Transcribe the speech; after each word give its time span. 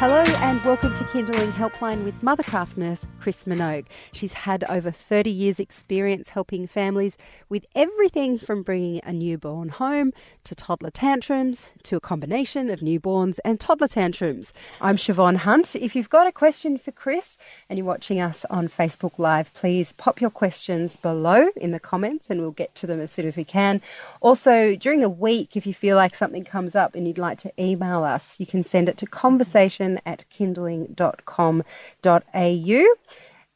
Hello 0.00 0.22
and 0.38 0.64
welcome 0.64 0.94
to 0.94 1.04
Kinderling 1.04 1.52
Helpline 1.52 2.04
with 2.04 2.22
Mothercraft 2.22 2.78
nurse 2.78 3.06
Chris 3.20 3.44
Minogue. 3.44 3.84
She's 4.12 4.32
had 4.32 4.64
over 4.64 4.90
30 4.90 5.28
years' 5.28 5.60
experience 5.60 6.30
helping 6.30 6.66
families 6.66 7.18
with 7.50 7.66
everything 7.74 8.38
from 8.38 8.62
bringing 8.62 9.02
a 9.04 9.12
newborn 9.12 9.68
home 9.68 10.14
to 10.44 10.54
toddler 10.54 10.88
tantrums 10.88 11.72
to 11.82 11.96
a 11.96 12.00
combination 12.00 12.70
of 12.70 12.80
newborns 12.80 13.40
and 13.44 13.60
toddler 13.60 13.88
tantrums. 13.88 14.54
I'm 14.80 14.96
Siobhan 14.96 15.36
Hunt. 15.36 15.76
If 15.76 15.94
you've 15.94 16.08
got 16.08 16.26
a 16.26 16.32
question 16.32 16.78
for 16.78 16.92
Chris 16.92 17.36
and 17.68 17.78
you're 17.78 17.86
watching 17.86 18.22
us 18.22 18.46
on 18.48 18.70
Facebook 18.70 19.18
Live, 19.18 19.52
please 19.52 19.92
pop 19.98 20.18
your 20.18 20.30
questions 20.30 20.96
below 20.96 21.50
in 21.56 21.72
the 21.72 21.78
comments 21.78 22.30
and 22.30 22.40
we'll 22.40 22.52
get 22.52 22.74
to 22.76 22.86
them 22.86 23.00
as 23.00 23.10
soon 23.10 23.26
as 23.26 23.36
we 23.36 23.44
can. 23.44 23.82
Also, 24.22 24.74
during 24.76 25.00
the 25.00 25.10
week, 25.10 25.58
if 25.58 25.66
you 25.66 25.74
feel 25.74 25.96
like 25.96 26.16
something 26.16 26.42
comes 26.42 26.74
up 26.74 26.94
and 26.94 27.06
you'd 27.06 27.18
like 27.18 27.36
to 27.36 27.52
email 27.62 28.02
us, 28.02 28.40
you 28.40 28.46
can 28.46 28.64
send 28.64 28.88
it 28.88 28.96
to 28.96 29.04
conversation 29.04 29.89
at 30.06 30.24
kinderling.com.au. 30.30 31.64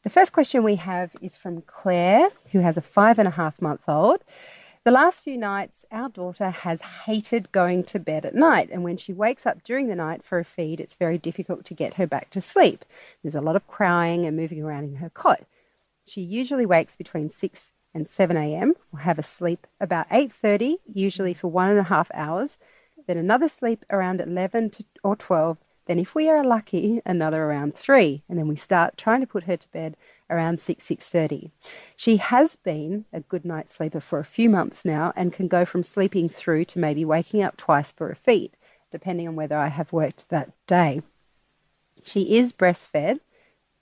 The 0.02 0.11
first 0.11 0.33
question 0.33 0.62
we 0.62 0.77
have 0.77 1.12
is 1.23 1.37
from 1.37 1.62
Claire, 1.62 2.29
who 2.52 2.60
has 2.60 2.77
a 2.77 2.83
five 2.83 3.19
and 3.19 3.29
a 3.29 3.33
half 3.33 3.62
month 3.62 3.83
old. 3.88 4.23
The 4.84 4.91
last 4.91 5.24
few 5.24 5.38
nights, 5.38 5.87
our 5.91 6.10
daughter 6.10 6.51
has 6.51 6.83
hated 6.83 7.51
going 7.52 7.84
to 7.84 7.98
bed 7.98 8.27
at 8.27 8.34
night, 8.34 8.69
and 8.70 8.84
when 8.84 8.98
she 8.98 9.15
wakes 9.15 9.47
up 9.47 9.65
during 9.65 9.88
the 9.88 9.95
night 9.95 10.23
for 10.23 10.38
a 10.38 10.45
feed, 10.45 10.79
it's 10.79 10.93
very 10.93 11.16
difficult 11.16 11.65
to 11.65 11.74
get 11.74 11.95
her 11.95 12.07
back 12.07 12.29
to 12.30 12.43
sleep. 12.43 12.85
There's 13.23 13.35
a 13.35 13.41
lot 13.41 13.57
of 13.57 13.66
crying 13.66 14.26
and 14.26 14.37
moving 14.37 14.63
around 14.63 14.85
in 14.85 14.96
her 14.96 15.09
cot. 15.09 15.45
She 16.04 16.21
usually 16.21 16.66
wakes 16.66 16.96
between 16.96 17.30
6 17.30 17.73
and 17.95 18.07
7 18.07 18.37
a.m. 18.37 18.74
will 18.93 18.98
have 18.98 19.19
a 19.19 19.23
sleep 19.23 19.66
about 19.80 20.07
8.30, 20.10 20.76
usually 20.93 21.32
for 21.32 21.48
one 21.48 21.71
and 21.71 21.79
a 21.79 21.85
half 21.85 22.10
hours, 22.13 22.59
then 23.07 23.16
another 23.16 23.48
sleep 23.48 23.87
around 23.88 24.21
11 24.21 24.69
to, 24.71 24.85
or 25.02 25.16
12, 25.16 25.57
then, 25.87 25.99
if 25.99 26.15
we 26.15 26.29
are 26.30 26.43
lucky, 26.43 27.02
another 27.04 27.45
around 27.45 27.74
three, 27.74 28.23
and 28.29 28.38
then 28.38 28.49
we 28.49 28.57
start 28.57 28.96
trying 28.96 29.21
to 29.21 29.27
put 29.27 29.45
her 29.45 29.57
to 29.57 29.68
bed 29.68 29.96
around 30.30 30.60
six 30.60 30.85
six 30.85 31.09
thirty. 31.09 31.51
She 31.96 32.16
has 32.16 32.57
been 32.57 33.04
a 33.13 33.21
good 33.21 33.45
night 33.45 33.68
sleeper 33.68 34.01
for 34.01 34.18
a 34.18 34.24
few 34.24 34.49
months 34.49 34.85
now, 34.85 35.13
and 35.15 35.32
can 35.32 35.49
go 35.49 35.65
from 35.65 35.82
sleeping 35.82 36.29
through 36.29 36.65
to 36.66 36.79
maybe 36.79 37.04
waking 37.04 37.43
up 37.43 37.57
twice 37.57 37.93
for 37.93 38.10
a 38.10 38.16
feed, 38.16 38.52
depending 38.91 39.29
on 39.29 39.37
whether 39.37 39.59
I 39.59 39.68
have 39.68 39.93
worked 39.93 40.29
that 40.30 40.51
day. 40.66 41.02
She 42.02 42.37
is 42.38 42.52
breastfed, 42.52 43.21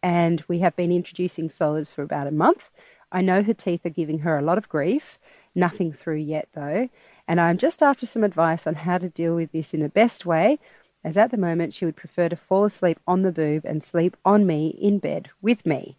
and 0.03 0.44
we 0.48 0.59
have 0.59 0.75
been 0.75 0.92
introducing 0.92 1.48
solids 1.50 1.92
for 1.92 2.03
about 2.03 2.27
a 2.27 2.33
month. 2.33 2.70
I 3.12 3.20
know 3.20 3.42
her 3.42 3.55
teeth 3.55 3.87
are 3.87 3.91
giving 3.91 4.20
her 4.20 4.39
a 4.39 4.42
lot 4.42 4.59
of 4.59 4.69
grief. 4.69 5.19
Nothing 5.55 5.92
through 5.92 6.16
yet, 6.16 6.48
though. 6.55 6.89
And 7.28 7.41
I'm 7.41 7.59
just 7.59 7.83
after 7.83 8.06
some 8.06 8.25
advice 8.25 8.66
on 8.66 8.75
how 8.75 8.98
to 8.98 9.09
deal 9.09 9.34
with 9.34 9.53
this 9.53 9.75
in 9.75 9.81
the 9.81 9.89
best 9.89 10.25
way 10.25 10.59
as 11.05 11.17
at 11.17 11.31
the 11.31 11.36
moment 11.36 11.75
she 11.75 11.84
would 11.84 11.97
prefer 11.97 12.28
to 12.28 12.36
fall 12.36 12.64
asleep 12.64 12.98
on 13.06 13.22
the 13.22 13.33
boob 13.33 13.64
and 13.64 13.83
sleep 13.83 14.17
on 14.25 14.47
me 14.47 14.69
in 14.81 14.98
bed 14.98 15.31
with 15.41 15.67
me. 15.67 15.97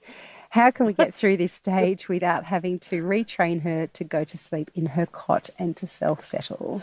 How 0.51 0.71
can 0.71 0.85
we 0.85 0.93
get 0.93 1.13
through 1.15 1.37
this 1.37 1.53
stage 1.53 2.07
without 2.07 2.45
having 2.45 2.79
to 2.79 3.03
retrain 3.03 3.61
her 3.63 3.87
to 3.87 4.03
go 4.03 4.23
to 4.23 4.37
sleep 4.37 4.71
in 4.75 4.87
her 4.87 5.05
cot 5.05 5.49
and 5.57 5.75
to 5.77 5.87
self 5.87 6.25
settle? 6.25 6.81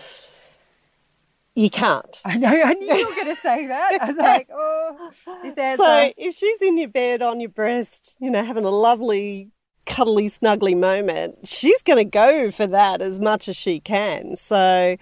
You 1.55 1.69
can't. 1.69 2.21
I 2.25 2.37
know. 2.37 2.49
I 2.49 2.75
knew 2.75 2.95
you 2.95 3.09
were 3.09 3.15
going 3.15 3.35
to 3.35 3.41
say 3.41 3.67
that. 3.67 3.99
I 4.01 4.07
was 4.07 4.17
like, 4.19 4.49
oh, 4.53 5.11
this 5.43 5.59
answer. 5.59 5.83
So 5.83 6.13
if 6.17 6.35
she's 6.37 6.63
in 6.63 6.79
your 6.79 6.89
bed 6.89 7.23
on 7.23 7.41
your 7.41 7.51
breast, 7.51 8.17
you 8.21 8.31
know, 8.31 8.45
having 8.45 8.65
a 8.65 8.71
lovely, 8.71 9.51
cuddly, 9.85 10.29
snuggly 10.29 10.79
moment, 10.79 11.49
she's 11.49 11.83
going 11.83 11.99
to 11.99 12.05
go 12.05 12.51
for 12.51 12.67
that 12.69 13.03
as 13.03 13.19
much 13.19 13.49
as 13.49 13.57
she 13.57 13.81
can. 13.81 14.37
So 14.37 14.97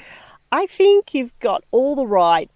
I 0.51 0.67
think 0.67 1.15
you've 1.15 1.39
got 1.39 1.65
all 1.71 1.95
the 1.95 2.07
right 2.07 2.51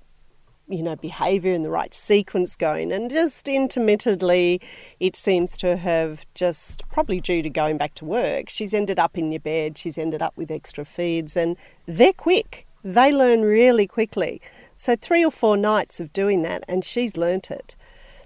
you 0.72 0.82
know, 0.82 0.96
behavior 0.96 1.52
in 1.52 1.62
the 1.62 1.70
right 1.70 1.92
sequence 1.92 2.56
going. 2.56 2.92
And 2.92 3.10
just 3.10 3.48
intermittently, 3.48 4.60
it 4.98 5.16
seems 5.16 5.56
to 5.58 5.76
have 5.76 6.26
just 6.34 6.88
probably 6.88 7.20
due 7.20 7.42
to 7.42 7.50
going 7.50 7.76
back 7.76 7.94
to 7.96 8.04
work, 8.04 8.48
she's 8.48 8.74
ended 8.74 8.98
up 8.98 9.18
in 9.18 9.30
your 9.32 9.40
bed, 9.40 9.76
she's 9.76 9.98
ended 9.98 10.22
up 10.22 10.36
with 10.36 10.50
extra 10.50 10.84
feeds, 10.84 11.36
and 11.36 11.56
they're 11.86 12.12
quick. 12.12 12.66
They 12.84 13.12
learn 13.12 13.42
really 13.42 13.86
quickly. 13.86 14.40
So, 14.76 14.96
three 14.96 15.24
or 15.24 15.30
four 15.30 15.56
nights 15.56 16.00
of 16.00 16.12
doing 16.12 16.42
that, 16.42 16.64
and 16.66 16.84
she's 16.84 17.16
learnt 17.16 17.50
it. 17.50 17.76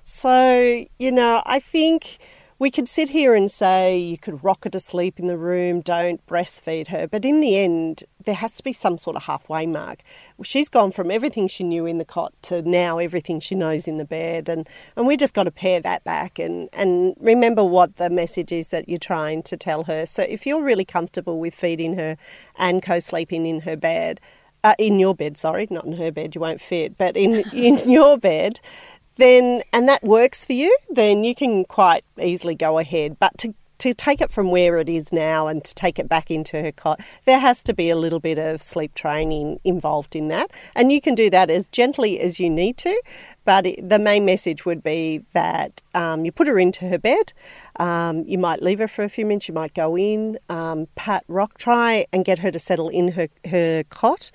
So, 0.05 0.87
you 0.99 1.11
know, 1.11 1.43
I 1.45 1.59
think 1.59 2.19
we 2.59 2.71
could 2.71 2.89
sit 2.89 3.11
here 3.11 3.34
and 3.34 3.50
say 3.50 3.99
you 3.99 4.17
could 4.17 4.43
rock 4.43 4.65
her 4.65 4.71
to 4.71 4.81
sleep 4.81 5.21
in 5.21 5.27
the 5.27 5.37
room, 5.37 5.83
don't 5.83 6.25
breastfeed 6.27 6.89
her, 6.89 7.06
but 7.06 7.25
in 7.25 7.41
the 7.41 7.56
end, 7.56 8.05
there 8.25 8.34
has 8.34 8.53
to 8.53 8.62
be 8.62 8.72
some 8.72 8.97
sort 8.97 9.15
of 9.15 9.25
halfway 9.25 9.67
mark. 9.67 10.03
She's 10.43 10.71
gone 10.71 10.91
from 10.91 11.11
everything 11.11 11.49
she 11.49 11.65
knew 11.65 11.84
in 11.84 11.99
the 11.99 12.05
cot 12.05 12.33
to 12.43 12.62
now 12.62 12.99
everything 12.99 13.41
she 13.41 13.55
knows 13.55 13.87
in 13.87 13.99
the 13.99 14.06
bed, 14.06 14.49
and, 14.49 14.66
and 14.97 15.06
we 15.06 15.19
just 15.19 15.34
got 15.34 15.45
to 15.45 15.50
pare 15.50 15.81
that 15.81 16.03
back 16.05 16.39
and, 16.39 16.71
and 16.72 17.15
remember 17.21 17.62
what 17.62 17.97
the 17.97 18.09
message 18.09 18.53
is 18.53 18.69
that 18.69 18.89
you're 18.89 18.99
trying 18.99 19.43
to 19.43 19.56
tell 19.56 19.84
her. 19.84 20.06
So 20.06 20.22
if 20.22 20.47
you're 20.47 20.62
really 20.62 20.87
comfortable 20.87 21.39
with 21.39 21.55
feeding 21.55 21.97
her 21.97 22.16
and 22.56 22.83
co 22.83 23.00
sleeping 23.00 23.45
in 23.45 23.61
her 23.61 23.77
bed, 23.77 24.19
uh, 24.65 24.75
in 24.78 24.99
your 24.99 25.15
bed, 25.15 25.37
sorry, 25.37 25.69
not 25.71 25.84
in 25.84 25.93
her 25.93 26.11
bed, 26.11 26.34
you 26.34 26.41
won't 26.41 26.61
fit, 26.61 26.99
but 26.99 27.16
in, 27.16 27.45
in 27.53 27.78
your 27.89 28.19
bed, 28.19 28.59
then 29.16 29.62
and 29.72 29.88
that 29.88 30.03
works 30.03 30.44
for 30.44 30.53
you, 30.53 30.77
then 30.91 31.25
you 31.25 31.34
can 31.34 31.65
quite 31.65 32.04
easily 32.21 32.54
go 32.54 32.78
ahead. 32.78 33.19
But 33.19 33.37
to 33.38 33.54
to 33.78 33.94
take 33.94 34.21
it 34.21 34.32
from 34.32 34.50
where 34.50 34.78
it 34.78 34.88
is 34.88 35.12
now 35.12 35.49
and 35.49 35.62
to 35.65 35.75
take 35.75 35.99
it 35.99 36.09
back 36.09 36.31
into 36.31 36.60
her 36.62 36.72
cot, 36.72 37.00
there 37.25 37.38
has 37.38 37.62
to 37.62 37.75
be 37.75 37.91
a 37.91 37.97
little 37.97 38.21
bit 38.21 38.38
of 38.38 38.62
sleep 38.62 38.94
training 38.94 39.60
involved 39.65 40.16
in 40.16 40.28
that. 40.28 40.50
And 40.75 40.91
you 40.91 41.00
can 41.00 41.15
do 41.15 41.28
that 41.31 41.50
as 41.50 41.69
gently 41.69 42.19
as 42.21 42.41
you 42.41 42.49
need 42.49 42.78
to. 42.78 43.03
But 43.44 43.66
it, 43.66 43.88
the 43.88 43.99
main 43.99 44.25
message 44.25 44.65
would 44.65 44.82
be 44.82 45.22
that 45.33 45.83
um, 45.94 46.25
you 46.25 46.33
put 46.33 46.48
her 46.48 46.59
into 46.59 46.87
her 46.88 46.98
bed. 46.98 47.33
Um, 47.78 48.25
you 48.27 48.38
might 48.38 48.62
leave 48.62 48.78
her 48.78 48.88
for 48.88 49.04
a 49.04 49.09
few 49.09 49.27
minutes. 49.27 49.48
You 49.48 49.54
might 49.54 49.75
go 49.75 49.97
in, 49.97 50.38
um, 50.48 50.88
pat, 50.94 51.25
rock, 51.28 51.59
try 51.59 52.06
and 52.12 52.25
get 52.25 52.41
her 52.41 52.50
to 52.50 52.59
settle 52.59 52.88
in 52.88 53.12
her, 53.12 53.28
her 53.48 53.84
cot. 53.84 54.31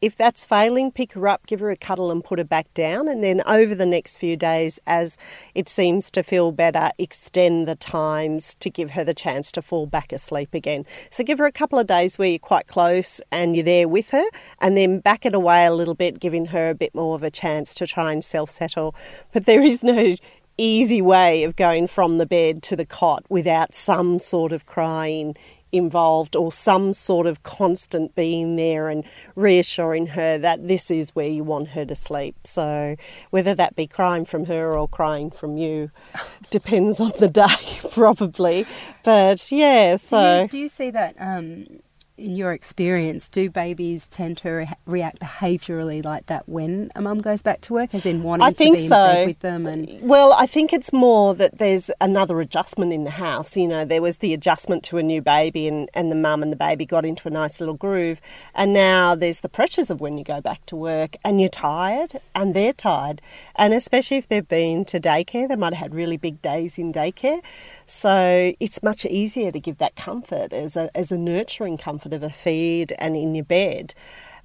If 0.00 0.16
that's 0.16 0.46
failing, 0.46 0.92
pick 0.92 1.12
her 1.12 1.28
up, 1.28 1.46
give 1.46 1.60
her 1.60 1.70
a 1.70 1.76
cuddle, 1.76 2.10
and 2.10 2.24
put 2.24 2.38
her 2.38 2.44
back 2.44 2.72
down. 2.72 3.06
And 3.06 3.22
then 3.22 3.42
over 3.46 3.74
the 3.74 3.84
next 3.84 4.16
few 4.16 4.34
days, 4.34 4.80
as 4.86 5.18
it 5.54 5.68
seems 5.68 6.10
to 6.12 6.22
feel 6.22 6.52
better, 6.52 6.90
extend 6.96 7.68
the 7.68 7.74
times 7.74 8.54
to 8.56 8.70
give 8.70 8.92
her 8.92 9.04
the 9.04 9.12
chance 9.12 9.52
to 9.52 9.62
fall 9.62 9.86
back 9.86 10.10
asleep 10.10 10.54
again. 10.54 10.86
So 11.10 11.22
give 11.22 11.38
her 11.38 11.44
a 11.44 11.52
couple 11.52 11.78
of 11.78 11.86
days 11.86 12.18
where 12.18 12.28
you're 12.28 12.38
quite 12.38 12.66
close 12.66 13.20
and 13.30 13.54
you're 13.54 13.64
there 13.64 13.88
with 13.88 14.10
her, 14.10 14.24
and 14.60 14.74
then 14.74 15.00
back 15.00 15.26
it 15.26 15.34
away 15.34 15.66
a 15.66 15.74
little 15.74 15.94
bit, 15.94 16.18
giving 16.18 16.46
her 16.46 16.70
a 16.70 16.74
bit 16.74 16.94
more 16.94 17.14
of 17.14 17.22
a 17.22 17.30
chance 17.30 17.74
to 17.74 17.86
try 17.86 18.10
and 18.12 18.24
self 18.24 18.48
settle. 18.48 18.94
But 19.32 19.44
there 19.44 19.62
is 19.62 19.82
no 19.82 20.16
easy 20.56 21.00
way 21.00 21.42
of 21.44 21.56
going 21.56 21.86
from 21.86 22.18
the 22.18 22.26
bed 22.26 22.62
to 22.62 22.76
the 22.76 22.84
cot 22.84 23.24
without 23.28 23.74
some 23.74 24.18
sort 24.18 24.52
of 24.52 24.66
crying 24.66 25.34
involved 25.72 26.36
or 26.36 26.52
some 26.52 26.92
sort 26.92 27.26
of 27.26 27.42
constant 27.42 28.14
being 28.14 28.56
there 28.56 28.88
and 28.88 29.04
reassuring 29.34 30.08
her 30.08 30.38
that 30.38 30.66
this 30.66 30.90
is 30.90 31.14
where 31.14 31.28
you 31.28 31.44
want 31.44 31.68
her 31.68 31.84
to 31.84 31.94
sleep. 31.94 32.36
So, 32.44 32.96
whether 33.30 33.54
that 33.54 33.76
be 33.76 33.86
crying 33.86 34.24
from 34.24 34.46
her 34.46 34.76
or 34.76 34.88
crying 34.88 35.30
from 35.30 35.56
you 35.56 35.90
depends 36.50 37.00
on 37.00 37.12
the 37.18 37.28
day, 37.28 37.80
probably. 37.90 38.66
But 39.04 39.50
yeah, 39.52 39.96
so. 39.96 40.20
Do 40.20 40.42
you, 40.42 40.48
do 40.48 40.58
you 40.58 40.68
see 40.68 40.90
that 40.90 41.14
um, 41.18 41.80
in 42.20 42.36
your 42.36 42.52
experience, 42.52 43.28
do 43.28 43.48
babies 43.50 44.06
tend 44.06 44.36
to 44.38 44.50
re- 44.50 44.66
react 44.84 45.20
behaviourally 45.20 46.04
like 46.04 46.26
that 46.26 46.48
when 46.48 46.92
a 46.94 47.00
mum 47.00 47.20
goes 47.20 47.42
back 47.42 47.62
to 47.62 47.72
work, 47.72 47.94
as 47.94 48.04
in 48.04 48.22
wanting 48.22 48.46
I 48.46 48.52
think 48.52 48.76
to 48.76 48.82
be 48.82 48.88
so. 48.88 49.24
with 49.26 49.40
them? 49.40 49.66
And 49.66 50.02
well, 50.02 50.32
I 50.34 50.46
think 50.46 50.72
it's 50.72 50.92
more 50.92 51.34
that 51.34 51.58
there's 51.58 51.90
another 52.00 52.40
adjustment 52.40 52.92
in 52.92 53.04
the 53.04 53.10
house. 53.10 53.56
You 53.56 53.66
know, 53.66 53.84
there 53.84 54.02
was 54.02 54.18
the 54.18 54.34
adjustment 54.34 54.84
to 54.84 54.98
a 54.98 55.02
new 55.02 55.22
baby, 55.22 55.66
and 55.66 55.88
and 55.94 56.10
the 56.10 56.16
mum 56.16 56.42
and 56.42 56.52
the 56.52 56.56
baby 56.56 56.84
got 56.84 57.04
into 57.04 57.26
a 57.26 57.30
nice 57.30 57.58
little 57.58 57.74
groove, 57.74 58.20
and 58.54 58.72
now 58.72 59.14
there's 59.14 59.40
the 59.40 59.48
pressures 59.48 59.90
of 59.90 60.00
when 60.00 60.18
you 60.18 60.24
go 60.24 60.40
back 60.40 60.64
to 60.66 60.76
work, 60.76 61.16
and 61.24 61.40
you're 61.40 61.48
tired, 61.48 62.20
and 62.34 62.54
they're 62.54 62.74
tired, 62.74 63.22
and 63.56 63.72
especially 63.72 64.18
if 64.18 64.28
they've 64.28 64.46
been 64.46 64.84
to 64.84 65.00
daycare, 65.00 65.48
they 65.48 65.56
might 65.56 65.72
have 65.72 65.90
had 65.90 65.94
really 65.94 66.18
big 66.18 66.42
days 66.42 66.78
in 66.78 66.92
daycare, 66.92 67.42
so 67.86 68.52
it's 68.60 68.82
much 68.82 69.06
easier 69.06 69.50
to 69.50 69.58
give 69.58 69.78
that 69.78 69.96
comfort 69.96 70.52
as 70.52 70.76
a 70.76 70.90
as 70.94 71.10
a 71.10 71.16
nurturing 71.16 71.78
comfort 71.78 72.09
of 72.12 72.22
a 72.22 72.30
feed 72.30 72.92
and 72.98 73.16
in 73.16 73.34
your 73.34 73.44
bed. 73.44 73.94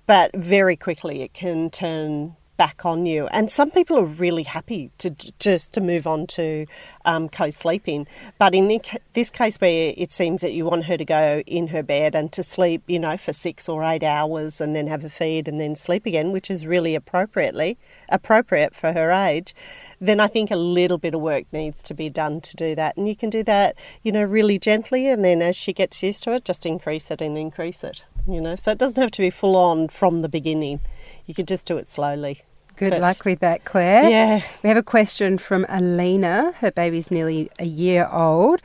But 0.05 0.35
very 0.35 0.75
quickly 0.75 1.21
it 1.21 1.33
can 1.33 1.69
turn 1.69 2.35
back 2.57 2.85
on 2.85 3.05
you. 3.05 3.27
And 3.27 3.51
some 3.51 3.71
people 3.71 3.97
are 3.97 4.05
really 4.05 4.43
happy 4.43 4.91
to 4.99 5.09
just 5.39 5.73
to 5.73 5.81
move 5.81 6.07
on 6.07 6.27
to 6.27 6.65
um, 7.03 7.29
co-sleeping. 7.29 8.07
But 8.37 8.55
in 8.55 8.67
the, 8.67 8.81
this 9.13 9.29
case, 9.29 9.57
where 9.57 9.93
it 9.97 10.11
seems 10.11 10.41
that 10.41 10.53
you 10.53 10.65
want 10.65 10.85
her 10.85 10.97
to 10.97 11.05
go 11.05 11.43
in 11.45 11.67
her 11.67 11.83
bed 11.83 12.15
and 12.15 12.31
to 12.31 12.43
sleep, 12.43 12.83
you 12.87 12.99
know, 12.99 13.17
for 13.17 13.33
six 13.33 13.67
or 13.67 13.83
eight 13.83 14.03
hours, 14.03 14.61
and 14.61 14.75
then 14.75 14.87
have 14.87 15.03
a 15.03 15.09
feed 15.09 15.47
and 15.47 15.59
then 15.59 15.75
sleep 15.75 16.05
again, 16.05 16.31
which 16.31 16.49
is 16.49 16.65
really 16.65 16.95
appropriately 16.95 17.77
appropriate 18.09 18.73
for 18.73 18.93
her 18.93 19.11
age, 19.11 19.53
then 19.99 20.19
I 20.19 20.27
think 20.27 20.51
a 20.51 20.55
little 20.55 20.97
bit 20.97 21.13
of 21.13 21.21
work 21.21 21.45
needs 21.51 21.81
to 21.83 21.93
be 21.93 22.09
done 22.09 22.41
to 22.41 22.55
do 22.55 22.75
that. 22.75 22.97
And 22.97 23.07
you 23.07 23.15
can 23.15 23.29
do 23.29 23.43
that, 23.43 23.75
you 24.03 24.11
know, 24.11 24.23
really 24.23 24.59
gently, 24.59 25.09
and 25.09 25.23
then 25.23 25.41
as 25.41 25.55
she 25.55 25.73
gets 25.73 26.01
used 26.03 26.23
to 26.23 26.33
it, 26.33 26.45
just 26.45 26.65
increase 26.65 27.11
it 27.11 27.21
and 27.21 27.37
increase 27.37 27.83
it. 27.83 28.05
You 28.27 28.41
know, 28.41 28.55
so 28.55 28.71
it 28.71 28.79
doesn't 28.79 28.97
have 28.97 29.11
to 29.11 29.21
be 29.21 29.29
full 29.29 29.55
on 29.55 29.87
from 29.87 30.21
the 30.21 30.29
beginning 30.29 30.79
you 31.25 31.33
could 31.33 31.47
just 31.47 31.65
do 31.65 31.77
it 31.77 31.89
slowly. 31.89 32.41
Good 32.77 32.91
but, 32.91 33.01
luck 33.01 33.23
with 33.25 33.39
that, 33.39 33.63
Claire. 33.63 34.09
Yeah. 34.09 34.41
We 34.61 34.69
have 34.69 34.77
a 34.77 34.83
question 34.83 35.37
from 35.37 35.65
Alina. 35.69 36.53
Her 36.57 36.71
baby's 36.71 37.09
nearly 37.09 37.49
a 37.57 37.65
year 37.65 38.07
old 38.11 38.61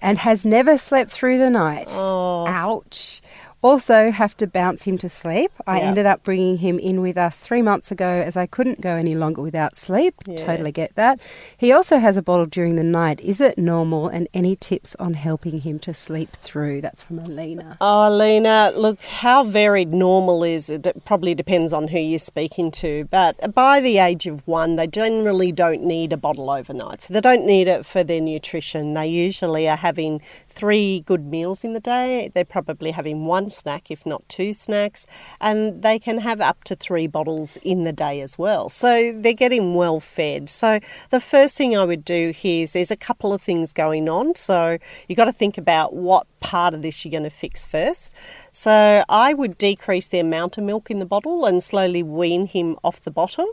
and 0.00 0.18
has 0.18 0.44
never 0.44 0.76
slept 0.76 1.10
through 1.10 1.38
the 1.38 1.50
night. 1.50 1.86
Oh. 1.90 2.46
Ouch 2.48 3.22
also 3.62 4.10
have 4.10 4.36
to 4.38 4.46
bounce 4.46 4.82
him 4.82 4.98
to 4.98 5.08
sleep. 5.08 5.52
I 5.66 5.78
yeah. 5.78 5.86
ended 5.86 6.06
up 6.06 6.24
bringing 6.24 6.58
him 6.58 6.78
in 6.78 7.00
with 7.00 7.16
us 7.16 7.38
three 7.38 7.62
months 7.62 7.90
ago 7.90 8.06
as 8.06 8.36
I 8.36 8.46
couldn't 8.46 8.80
go 8.80 8.96
any 8.96 9.14
longer 9.14 9.40
without 9.40 9.76
sleep. 9.76 10.14
Yeah. 10.26 10.36
Totally 10.36 10.72
get 10.72 10.94
that. 10.96 11.20
He 11.56 11.72
also 11.72 11.98
has 11.98 12.16
a 12.16 12.22
bottle 12.22 12.46
during 12.46 12.76
the 12.76 12.82
night. 12.82 13.20
Is 13.20 13.40
it 13.40 13.56
normal? 13.56 14.08
And 14.08 14.28
any 14.34 14.56
tips 14.56 14.96
on 14.96 15.14
helping 15.14 15.60
him 15.60 15.78
to 15.80 15.94
sleep 15.94 16.32
through? 16.32 16.80
That's 16.80 17.02
from 17.02 17.20
Alina. 17.20 17.76
Oh, 17.80 18.08
Alina, 18.08 18.72
look, 18.74 19.00
how 19.00 19.44
varied 19.44 19.92
normal 19.94 20.42
is 20.42 20.68
it? 20.68 20.84
It 20.84 21.04
probably 21.04 21.34
depends 21.34 21.72
on 21.72 21.88
who 21.88 21.98
you're 21.98 22.18
speaking 22.18 22.72
to. 22.72 23.04
But 23.10 23.54
by 23.54 23.80
the 23.80 23.98
age 23.98 24.26
of 24.26 24.46
one, 24.46 24.74
they 24.74 24.88
generally 24.88 25.52
don't 25.52 25.84
need 25.84 26.12
a 26.12 26.16
bottle 26.16 26.50
overnight. 26.50 27.02
So 27.02 27.14
they 27.14 27.20
don't 27.20 27.46
need 27.46 27.68
it 27.68 27.86
for 27.86 28.02
their 28.02 28.20
nutrition. 28.20 28.94
They 28.94 29.06
usually 29.06 29.68
are 29.68 29.76
having 29.76 30.20
three 30.48 31.00
good 31.06 31.26
meals 31.26 31.62
in 31.62 31.74
the 31.74 31.80
day. 31.80 32.30
They're 32.34 32.44
probably 32.44 32.90
having 32.90 33.24
one 33.24 33.51
snack, 33.52 33.90
if 33.90 34.04
not 34.04 34.28
two 34.28 34.52
snacks, 34.52 35.06
and 35.40 35.82
they 35.82 35.98
can 35.98 36.18
have 36.18 36.40
up 36.40 36.64
to 36.64 36.76
three 36.76 37.06
bottles 37.06 37.56
in 37.62 37.84
the 37.84 37.92
day 37.92 38.20
as 38.20 38.38
well. 38.38 38.68
So 38.68 39.12
they're 39.16 39.32
getting 39.32 39.74
well 39.74 40.00
fed. 40.00 40.48
So 40.48 40.80
the 41.10 41.20
first 41.20 41.56
thing 41.56 41.76
I 41.76 41.84
would 41.84 42.04
do 42.04 42.30
here 42.30 42.62
is 42.62 42.72
there's 42.72 42.90
a 42.90 42.96
couple 42.96 43.32
of 43.32 43.42
things 43.42 43.72
going 43.72 44.08
on. 44.08 44.34
So 44.34 44.78
you've 45.08 45.16
got 45.16 45.26
to 45.26 45.32
think 45.32 45.58
about 45.58 45.94
what 45.94 46.26
part 46.40 46.74
of 46.74 46.82
this 46.82 47.04
you're 47.04 47.10
going 47.10 47.22
to 47.22 47.30
fix 47.30 47.64
first. 47.64 48.14
So 48.50 49.04
I 49.08 49.32
would 49.32 49.56
decrease 49.56 50.08
the 50.08 50.18
amount 50.18 50.58
of 50.58 50.64
milk 50.64 50.90
in 50.90 50.98
the 50.98 51.06
bottle 51.06 51.46
and 51.46 51.62
slowly 51.62 52.02
wean 52.02 52.46
him 52.46 52.76
off 52.84 53.00
the 53.00 53.10
bottle. 53.10 53.48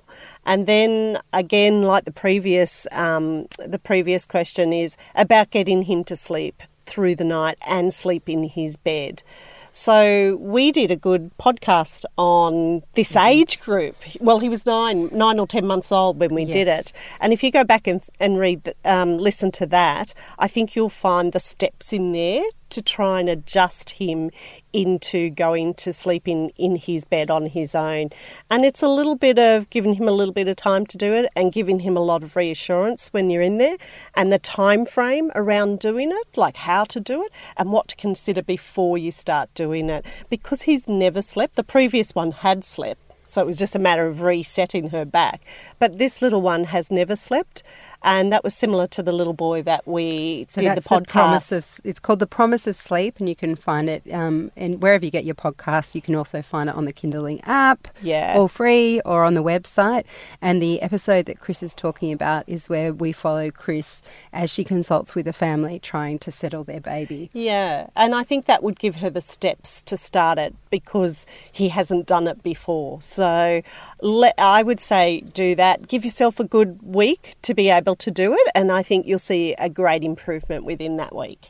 And 0.45 0.67
then 0.67 1.19
again, 1.31 1.83
like 1.83 2.05
the 2.05 2.11
previous 2.11 2.87
um, 2.91 3.47
the 3.65 3.79
previous 3.79 4.25
question 4.25 4.73
is 4.73 4.97
about 5.15 5.51
getting 5.51 5.83
him 5.83 6.03
to 6.05 6.15
sleep 6.15 6.63
through 6.85 7.15
the 7.15 7.23
night 7.23 7.57
and 7.65 7.93
sleep 7.93 8.27
in 8.27 8.43
his 8.43 8.75
bed. 8.75 9.21
So 9.71 10.37
we 10.39 10.71
did 10.71 10.91
a 10.91 10.95
good 10.95 11.31
podcast 11.37 12.05
on 12.17 12.83
this 12.95 13.15
age 13.15 13.59
group. 13.59 13.95
Well, 14.19 14.39
he 14.39 14.49
was 14.49 14.65
nine, 14.65 15.09
nine 15.11 15.39
or 15.39 15.47
ten 15.47 15.65
months 15.65 15.91
old 15.91 16.19
when 16.19 16.33
we 16.33 16.43
yes. 16.43 16.53
did 16.53 16.67
it. 16.67 16.93
And 17.19 17.33
if 17.33 17.43
you 17.43 17.51
go 17.51 17.63
back 17.63 17.87
and, 17.87 18.01
and 18.19 18.39
read, 18.39 18.73
um, 18.85 19.17
listen 19.17 19.51
to 19.51 19.65
that, 19.67 20.13
I 20.37 20.47
think 20.47 20.75
you'll 20.75 20.89
find 20.89 21.33
the 21.33 21.39
steps 21.39 21.93
in 21.93 22.11
there 22.11 22.43
to 22.69 22.81
try 22.81 23.19
and 23.19 23.29
adjust 23.29 23.91
him 23.91 24.31
into 24.73 25.29
going 25.29 25.73
to 25.75 25.91
sleep 25.91 26.27
in, 26.27 26.49
in 26.57 26.75
his 26.75 27.05
bed 27.05 27.31
on 27.31 27.47
his 27.47 27.75
own. 27.75 28.09
And 28.49 28.63
it's 28.63 28.83
a 28.83 28.87
little 28.87 29.15
bit 29.15 29.39
of 29.39 29.69
giving 29.69 29.95
him 29.95 30.07
a 30.07 30.11
little 30.11 30.33
bit 30.33 30.47
of 30.47 30.55
time 30.55 30.85
to 30.87 30.97
do 30.97 31.13
it 31.13 31.29
and 31.35 31.51
giving 31.51 31.79
him 31.79 31.97
a 31.97 32.01
lot 32.01 32.23
of 32.23 32.35
reassurance 32.35 33.09
when 33.09 33.29
you're 33.29 33.41
in 33.41 33.57
there 33.57 33.77
and 34.15 34.31
the 34.31 34.39
time 34.39 34.85
frame 34.85 35.31
around 35.35 35.79
doing 35.79 36.11
it, 36.11 36.37
like 36.37 36.57
how 36.57 36.83
to 36.85 36.99
do 36.99 37.23
it 37.23 37.31
and 37.57 37.71
what 37.71 37.87
to 37.89 37.95
consider 37.95 38.41
before 38.41 38.97
you 38.97 39.11
start 39.11 39.53
doing 39.53 39.89
it. 39.89 40.05
Because 40.29 40.63
he's 40.63 40.87
never 40.87 41.21
slept, 41.21 41.55
the 41.55 41.63
previous 41.63 42.13
one 42.13 42.31
had 42.31 42.63
slept. 42.63 43.01
So 43.29 43.43
it 43.43 43.45
was 43.45 43.59
just 43.59 43.75
a 43.75 43.79
matter 43.79 44.07
of 44.07 44.23
resetting 44.23 44.89
her 44.89 45.05
back. 45.05 45.45
But 45.79 45.97
this 45.97 46.21
little 46.21 46.41
one 46.41 46.65
has 46.65 46.91
never 46.91 47.15
slept 47.15 47.63
and 48.01 48.31
that 48.31 48.43
was 48.43 48.53
similar 48.53 48.87
to 48.87 49.03
the 49.03 49.11
little 49.11 49.33
boy 49.33 49.61
that 49.63 49.87
we 49.87 50.47
so 50.49 50.61
did 50.61 50.77
the 50.77 50.81
podcast. 50.81 51.49
The 51.49 51.57
of, 51.57 51.81
it's 51.83 51.99
called 51.99 52.19
the 52.19 52.27
Promise 52.27 52.67
of 52.67 52.75
Sleep, 52.75 53.19
and 53.19 53.27
you 53.27 53.35
can 53.35 53.55
find 53.55 53.89
it 53.89 54.03
um, 54.11 54.51
and 54.55 54.81
wherever 54.81 55.03
you 55.03 55.11
get 55.11 55.25
your 55.25 55.35
podcast, 55.35 55.95
You 55.95 56.01
can 56.01 56.15
also 56.15 56.41
find 56.41 56.69
it 56.69 56.75
on 56.75 56.85
the 56.85 56.93
Kinderling 56.93 57.41
app, 57.43 57.87
yeah, 58.01 58.35
all 58.37 58.47
free, 58.47 59.01
or 59.01 59.23
on 59.23 59.33
the 59.33 59.43
website. 59.43 60.05
And 60.41 60.61
the 60.61 60.81
episode 60.81 61.25
that 61.25 61.39
Chris 61.39 61.61
is 61.61 61.73
talking 61.73 62.13
about 62.13 62.45
is 62.47 62.69
where 62.69 62.93
we 62.93 63.11
follow 63.11 63.51
Chris 63.51 64.01
as 64.31 64.49
she 64.49 64.63
consults 64.63 65.15
with 65.15 65.27
a 65.27 65.33
family 65.33 65.79
trying 65.79 66.19
to 66.19 66.31
settle 66.31 66.63
their 66.63 66.81
baby. 66.81 67.29
Yeah, 67.33 67.87
and 67.95 68.15
I 68.15 68.23
think 68.23 68.45
that 68.45 68.63
would 68.63 68.79
give 68.79 68.97
her 68.97 69.09
the 69.09 69.21
steps 69.21 69.81
to 69.83 69.97
start 69.97 70.37
it 70.37 70.55
because 70.69 71.25
he 71.51 71.69
hasn't 71.69 72.05
done 72.05 72.27
it 72.27 72.43
before. 72.43 73.01
So 73.01 73.61
let, 74.01 74.35
I 74.37 74.63
would 74.63 74.79
say 74.79 75.21
do 75.21 75.55
that. 75.55 75.68
Give 75.87 76.03
yourself 76.05 76.39
a 76.39 76.43
good 76.43 76.79
week 76.81 77.35
to 77.41 77.53
be 77.53 77.69
able 77.69 77.89
able 77.89 77.95
to 77.95 78.11
do 78.11 78.33
it, 78.33 78.51
and 78.53 78.71
I 78.71 78.83
think 78.83 79.07
you'll 79.07 79.19
see 79.19 79.55
a 79.57 79.69
great 79.69 80.03
improvement 80.03 80.63
within 80.65 80.97
that 80.97 81.15
week. 81.15 81.49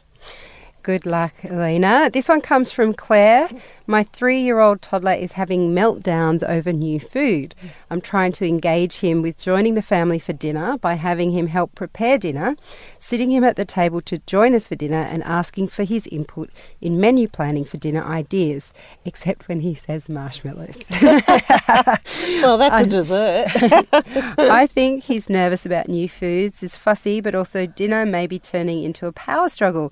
Good 0.82 1.06
luck, 1.06 1.34
Elena. 1.44 2.10
This 2.12 2.30
one 2.30 2.40
comes 2.40 2.72
from 2.72 2.94
Claire. 2.94 3.50
My 3.86 4.04
three 4.04 4.40
year 4.40 4.60
old 4.60 4.82
toddler 4.82 5.14
is 5.14 5.34
having 5.34 5.74
meltdowns 5.74 6.42
over 6.48 6.72
new 6.72 7.00
food. 7.00 7.54
I'm 7.90 8.00
trying 8.00 8.32
to 8.34 8.48
engage 8.48 9.02
him 9.02 9.22
with 9.22 9.38
joining 9.38 9.74
the 9.74 9.82
family 9.82 10.20
for 10.20 10.32
dinner 10.32 10.78
by 10.78 10.94
having 10.94 11.32
him 11.32 11.48
help 11.48 11.76
prepare 11.76 12.18
dinner, 12.18 12.56
sitting 12.98 13.32
him 13.32 13.44
at 13.44 13.58
the 13.58 13.66
table 13.66 14.00
to 14.02 14.20
join 14.20 14.56
us 14.56 14.68
for 14.68 14.76
dinner, 14.76 15.02
and 15.02 15.24
asking 15.24 15.68
for 15.68 15.84
his 15.84 16.08
input 16.08 16.50
in 16.80 17.00
menu 17.00 17.28
planning 17.28 17.66
for 17.66 17.78
dinner 17.78 18.04
ideas, 18.04 18.72
except 19.04 19.48
when 19.48 19.62
he 19.62 19.76
says 19.76 20.08
marshmallows. 20.08 20.84
well, 21.02 22.58
that's 22.58 22.88
a 22.88 22.90
dessert. 22.90 23.48
I 24.38 24.68
think 24.68 25.04
he's 25.04 25.30
nervous 25.30 25.66
about 25.66 25.90
new 25.90 26.08
foods, 26.08 26.64
is 26.64 26.76
fussy, 26.76 27.20
but 27.20 27.36
also 27.36 27.66
dinner 27.66 28.06
may 28.06 28.28
be 28.28 28.40
turning 28.40 28.84
into 28.84 29.08
a 29.08 29.12
power 29.12 29.50
struggle. 29.50 29.92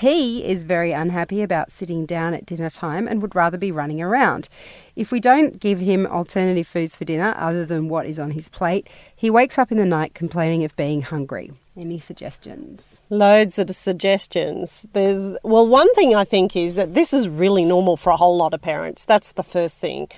He 0.00 0.44
is 0.44 0.64
very 0.64 0.90
unhappy 0.90 1.40
about 1.40 1.70
sitting 1.70 2.04
down 2.04 2.34
at 2.34 2.46
dinner 2.46 2.68
time 2.68 3.06
and 3.06 3.22
would 3.22 3.36
rather 3.36 3.56
be 3.56 3.70
running 3.70 4.02
around. 4.02 4.48
If 4.96 5.12
we 5.12 5.20
don't 5.20 5.60
give 5.60 5.78
him 5.78 6.04
alternative 6.04 6.66
foods 6.66 6.96
for 6.96 7.04
dinner 7.04 7.32
other 7.36 7.64
than 7.64 7.88
what 7.88 8.06
is 8.06 8.18
on 8.18 8.32
his 8.32 8.48
plate, 8.48 8.88
he 9.14 9.30
wakes 9.30 9.56
up 9.56 9.70
in 9.70 9.78
the 9.78 9.86
night 9.86 10.12
complaining 10.12 10.64
of 10.64 10.74
being 10.74 11.02
hungry. 11.02 11.52
Any 11.76 12.00
suggestions? 12.00 13.02
Loads 13.08 13.58
of 13.58 13.70
suggestions. 13.70 14.84
There's 14.94 15.36
well, 15.44 15.66
one 15.66 15.92
thing 15.94 16.14
I 16.14 16.24
think 16.24 16.56
is 16.56 16.74
that 16.74 16.94
this 16.94 17.12
is 17.12 17.28
really 17.28 17.64
normal 17.64 17.96
for 17.96 18.10
a 18.10 18.16
whole 18.16 18.36
lot 18.36 18.52
of 18.52 18.60
parents. 18.60 19.04
That's 19.04 19.30
the 19.32 19.44
first 19.44 19.78
thing. 19.78 20.08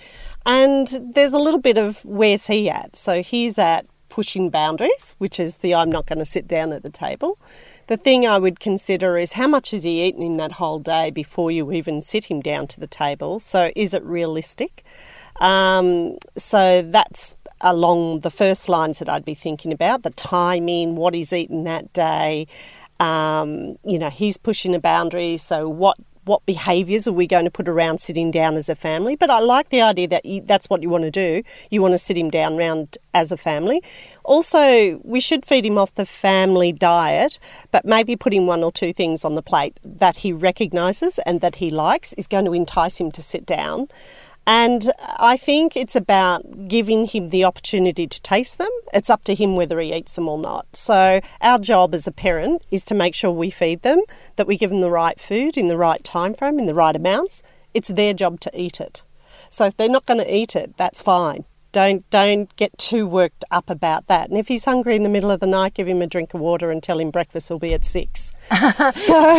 And 0.46 1.12
there's 1.14 1.32
a 1.34 1.38
little 1.38 1.60
bit 1.60 1.76
of 1.76 2.02
where's 2.04 2.46
he 2.46 2.70
at? 2.70 2.96
So 2.96 3.22
he's 3.22 3.58
at 3.58 3.86
pushing 4.08 4.48
boundaries, 4.48 5.14
which 5.18 5.38
is 5.38 5.58
the 5.58 5.74
I'm 5.74 5.90
not 5.90 6.06
going 6.06 6.18
to 6.18 6.24
sit 6.24 6.48
down 6.48 6.72
at 6.72 6.82
the 6.82 6.88
table. 6.88 7.38
The 7.86 7.96
thing 7.96 8.26
I 8.26 8.38
would 8.38 8.58
consider 8.58 9.16
is 9.16 9.34
how 9.34 9.46
much 9.46 9.70
has 9.70 9.84
he 9.84 10.04
eaten 10.04 10.22
in 10.22 10.36
that 10.38 10.52
whole 10.52 10.80
day 10.80 11.10
before 11.10 11.50
you 11.50 11.70
even 11.72 12.02
sit 12.02 12.24
him 12.24 12.40
down 12.40 12.66
to 12.68 12.80
the 12.80 12.86
table. 12.86 13.38
So 13.38 13.70
is 13.76 13.94
it 13.94 14.02
realistic? 14.02 14.82
Um, 15.40 16.18
so 16.36 16.82
that's 16.82 17.36
along 17.60 18.20
the 18.20 18.30
first 18.30 18.68
lines 18.68 18.98
that 18.98 19.08
I'd 19.08 19.24
be 19.24 19.34
thinking 19.34 19.72
about 19.72 20.02
the 20.02 20.10
timing, 20.10 20.96
what 20.96 21.14
he's 21.14 21.32
eaten 21.32 21.64
that 21.64 21.92
day. 21.92 22.48
Um, 22.98 23.78
you 23.84 23.98
know, 23.98 24.10
he's 24.10 24.36
pushing 24.36 24.74
a 24.74 24.80
boundary, 24.80 25.36
so 25.36 25.68
what 25.68 25.96
what 26.26 26.44
behaviours 26.44 27.06
are 27.08 27.12
we 27.12 27.26
going 27.26 27.44
to 27.44 27.50
put 27.50 27.68
around 27.68 28.00
sitting 28.00 28.30
down 28.30 28.56
as 28.56 28.68
a 28.68 28.74
family. 28.74 29.14
But 29.16 29.30
I 29.30 29.38
like 29.38 29.68
the 29.70 29.80
idea 29.80 30.08
that 30.08 30.26
you, 30.26 30.42
that's 30.42 30.68
what 30.68 30.82
you 30.82 30.90
want 30.90 31.04
to 31.04 31.10
do. 31.10 31.42
You 31.70 31.80
want 31.80 31.92
to 31.92 31.98
sit 31.98 32.18
him 32.18 32.30
down 32.30 32.56
round 32.56 32.98
as 33.14 33.30
a 33.30 33.36
family. 33.36 33.82
Also, 34.24 35.00
we 35.04 35.20
should 35.20 35.46
feed 35.46 35.64
him 35.64 35.78
off 35.78 35.94
the 35.94 36.04
family 36.04 36.72
diet, 36.72 37.38
but 37.70 37.84
maybe 37.84 38.16
putting 38.16 38.46
one 38.46 38.64
or 38.64 38.72
two 38.72 38.92
things 38.92 39.24
on 39.24 39.36
the 39.36 39.42
plate 39.42 39.78
that 39.84 40.18
he 40.18 40.32
recognises 40.32 41.20
and 41.20 41.40
that 41.40 41.56
he 41.56 41.70
likes 41.70 42.12
is 42.14 42.26
going 42.26 42.44
to 42.44 42.52
entice 42.52 43.00
him 43.00 43.12
to 43.12 43.22
sit 43.22 43.46
down. 43.46 43.88
And 44.46 44.92
I 44.98 45.36
think 45.36 45.76
it's 45.76 45.96
about 45.96 46.68
giving 46.68 47.06
him 47.06 47.30
the 47.30 47.44
opportunity 47.44 48.06
to 48.06 48.22
taste 48.22 48.58
them. 48.58 48.70
It's 48.94 49.10
up 49.10 49.24
to 49.24 49.34
him 49.34 49.56
whether 49.56 49.80
he 49.80 49.92
eats 49.92 50.14
them 50.14 50.28
or 50.28 50.38
not. 50.38 50.66
So, 50.76 51.20
our 51.40 51.58
job 51.58 51.94
as 51.94 52.06
a 52.06 52.12
parent 52.12 52.62
is 52.70 52.84
to 52.84 52.94
make 52.94 53.14
sure 53.14 53.32
we 53.32 53.50
feed 53.50 53.82
them, 53.82 54.02
that 54.36 54.46
we 54.46 54.56
give 54.56 54.70
them 54.70 54.82
the 54.82 54.90
right 54.90 55.18
food 55.18 55.56
in 55.56 55.66
the 55.66 55.76
right 55.76 56.04
time 56.04 56.32
frame, 56.32 56.60
in 56.60 56.66
the 56.66 56.74
right 56.74 56.94
amounts. 56.94 57.42
It's 57.74 57.88
their 57.88 58.14
job 58.14 58.38
to 58.40 58.50
eat 58.54 58.80
it. 58.80 59.02
So, 59.50 59.66
if 59.66 59.76
they're 59.76 59.88
not 59.88 60.06
going 60.06 60.20
to 60.20 60.34
eat 60.34 60.54
it, 60.54 60.76
that's 60.76 61.02
fine 61.02 61.44
don't 61.76 62.08
don't 62.08 62.56
get 62.56 62.78
too 62.78 63.06
worked 63.06 63.44
up 63.50 63.68
about 63.68 64.06
that. 64.06 64.30
And 64.30 64.38
if 64.38 64.48
he's 64.48 64.64
hungry 64.64 64.96
in 64.96 65.02
the 65.02 65.10
middle 65.10 65.30
of 65.30 65.40
the 65.40 65.46
night, 65.46 65.74
give 65.74 65.86
him 65.86 66.00
a 66.00 66.06
drink 66.06 66.32
of 66.32 66.40
water 66.40 66.70
and 66.70 66.82
tell 66.82 66.98
him 66.98 67.10
breakfast 67.10 67.50
will 67.50 67.58
be 67.58 67.74
at 67.74 67.84
six. 67.84 68.32
so 68.92 69.34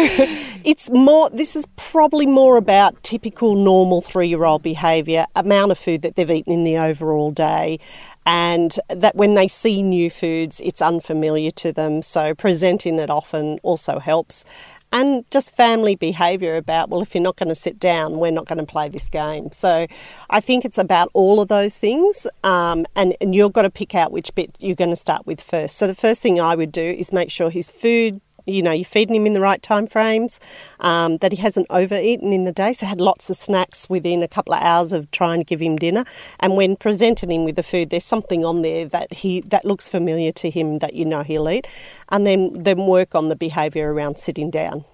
it's 0.64 0.92
more. 0.92 1.32
This 1.32 1.56
is 1.56 1.68
probably 1.78 2.28
more 2.28 2.56
about 2.58 3.02
typical 3.02 3.56
normal 3.56 4.04
three-year-old 4.04 4.62
behaviour, 4.62 5.26
amount 5.36 5.72
of 5.72 5.80
food 5.80 6.04
that 6.04 6.16
they've 6.16 6.30
eaten 6.30 6.54
in 6.54 6.64
the 6.64 6.78
overall 6.78 7.32
day, 7.32 7.80
and 8.24 8.80
that 8.88 9.16
when 9.16 9.34
they 9.34 9.48
see 9.48 9.82
new 9.82 10.12
foods, 10.12 10.62
it's 10.64 10.80
unfamiliar 10.80 11.50
to 11.50 11.72
them. 11.72 12.04
So 12.04 12.36
presenting 12.36 13.00
it 13.00 13.10
often 13.10 13.58
also 13.64 13.98
helps 13.98 14.46
and 14.92 15.30
just 15.32 15.56
family 15.56 15.96
behaviour 15.96 16.56
about, 16.56 16.90
well, 16.90 17.02
if 17.02 17.14
you're 17.14 17.22
not 17.22 17.36
going 17.36 17.50
to 17.50 17.56
sit 17.56 17.80
down, 17.80 18.20
we're 18.20 18.32
not 18.32 18.46
going 18.46 18.58
to 18.58 18.66
play 18.66 18.90
this 18.90 19.10
game. 19.10 19.52
So 19.52 19.88
I 20.30 20.40
think 20.40 20.66
it's 20.66 20.78
about 20.78 21.10
all 21.14 21.42
of 21.42 21.48
those 21.48 21.78
things, 21.78 22.26
um, 22.44 22.86
and, 22.96 23.16
and 23.20 23.36
you've 23.36 23.54
got 23.54 23.64
to 23.64 23.70
pick 23.70 23.96
out 23.96 24.12
which 24.12 24.34
bit 24.36 24.56
you're 24.60 24.76
going 24.76 24.90
to 24.90 24.96
start 24.96 25.26
with 25.26 25.42
first. 25.42 25.78
So 25.78 25.88
the 25.88 25.96
first 25.96 26.22
thing 26.22 26.40
I 26.40 26.56
would 26.56 26.72
do 26.72 26.84
is 26.84 27.12
make 27.12 27.30
sure 27.32 27.50
his 27.50 27.72
food 27.72 28.22
you 28.48 28.64
know, 28.64 28.72
you're 28.72 28.86
feeding 28.86 29.16
him 29.16 29.28
in 29.28 29.34
the 29.34 29.42
right 29.42 29.62
time 29.62 29.88
frames, 29.88 30.40
um, 30.80 31.18
that 31.18 31.32
he 31.32 31.38
hasn't 31.38 31.68
overeaten 31.70 32.34
in 32.34 32.46
the 32.46 32.52
day. 32.52 32.74
So 32.74 32.86
had 32.86 33.02
lots 33.02 33.30
of 33.30 33.38
snacks 33.38 33.90
within 33.90 34.24
a 34.24 34.28
couple 34.28 34.54
of 34.54 34.62
hours 34.62 34.94
of 34.94 35.12
trying 35.12 35.40
to 35.40 35.44
give 35.44 35.60
him 35.60 35.76
dinner. 35.76 36.06
And 36.40 36.56
when 36.56 36.76
presenting 36.76 37.32
him 37.32 37.46
with 37.46 37.56
the 37.56 37.64
food, 37.64 37.90
there's 37.90 38.06
something 38.06 38.46
on 38.46 38.62
there 38.62 38.86
that 38.88 39.14
he 39.14 39.42
that 39.42 39.66
looks 39.66 39.90
familiar 39.90 40.32
to 40.34 40.50
him 40.50 40.80
that 40.80 40.94
you 40.94 41.06
know 41.06 41.24
he'll 41.24 41.50
eat. 41.50 41.68
And 42.10 42.26
then 42.26 42.52
then 42.54 42.88
work 42.88 43.16
on 43.16 43.30
the 43.30 43.36
behaviour 43.36 43.94
around 43.94 44.18
sitting 44.18 44.50
down. 44.50 44.86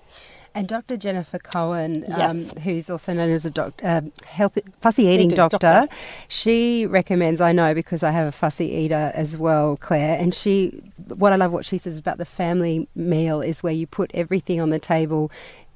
And 0.56 0.68
Dr. 0.68 0.98
Jennifer 0.98 1.40
Cohen, 1.40 2.06
um, 2.14 2.38
who's 2.62 2.88
also 2.90 3.12
known 3.14 3.32
as 3.32 3.44
a 3.44 3.50
doc, 3.50 3.74
uh, 3.84 4.02
health, 4.26 4.58
fussy 4.82 5.08
eating 5.08 5.30
doctor, 5.30 5.58
doctor. 5.58 5.94
she 6.28 6.86
recommends, 6.86 7.42
I 7.42 7.54
know 7.54 7.74
because 7.74 8.04
I 8.04 8.12
have 8.12 8.28
a 8.28 8.32
fussy 8.32 8.68
eater 8.68 9.12
as 9.16 9.36
well, 9.36 9.78
Claire, 9.78 10.20
and 10.20 10.34
she, 10.34 10.80
what 11.08 11.34
I 11.34 11.38
love 11.38 11.52
what 11.52 11.66
she 11.66 11.80
says 11.80 11.98
about 11.98 12.20
the 12.20 12.26
family 12.26 12.88
meal 12.96 13.42
is 13.42 13.64
where 13.64 13.74
you 13.74 13.88
put 13.88 14.12
everything 14.14 14.62
on 14.62 14.70
the 14.70 14.80
table 14.80 15.32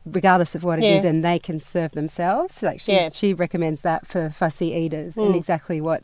regardless 0.06 0.56
of 0.56 0.64
what 0.64 0.80
it 0.80 0.86
is 0.86 1.04
Yeah. 1.04 1.10
and 1.10 1.26
they 1.26 1.38
can 1.38 1.60
serve 1.60 1.92
themselves. 1.92 2.62
Like 2.64 2.88
Yeah. 2.88 3.10
she 3.10 3.34
recommends 3.34 3.82
that 3.82 4.08
for 4.08 4.30
fussy 4.30 4.68
eaters 4.74 5.16
Mm. 5.16 5.26
and 5.26 5.36
exactly 5.36 5.82
what 5.82 6.02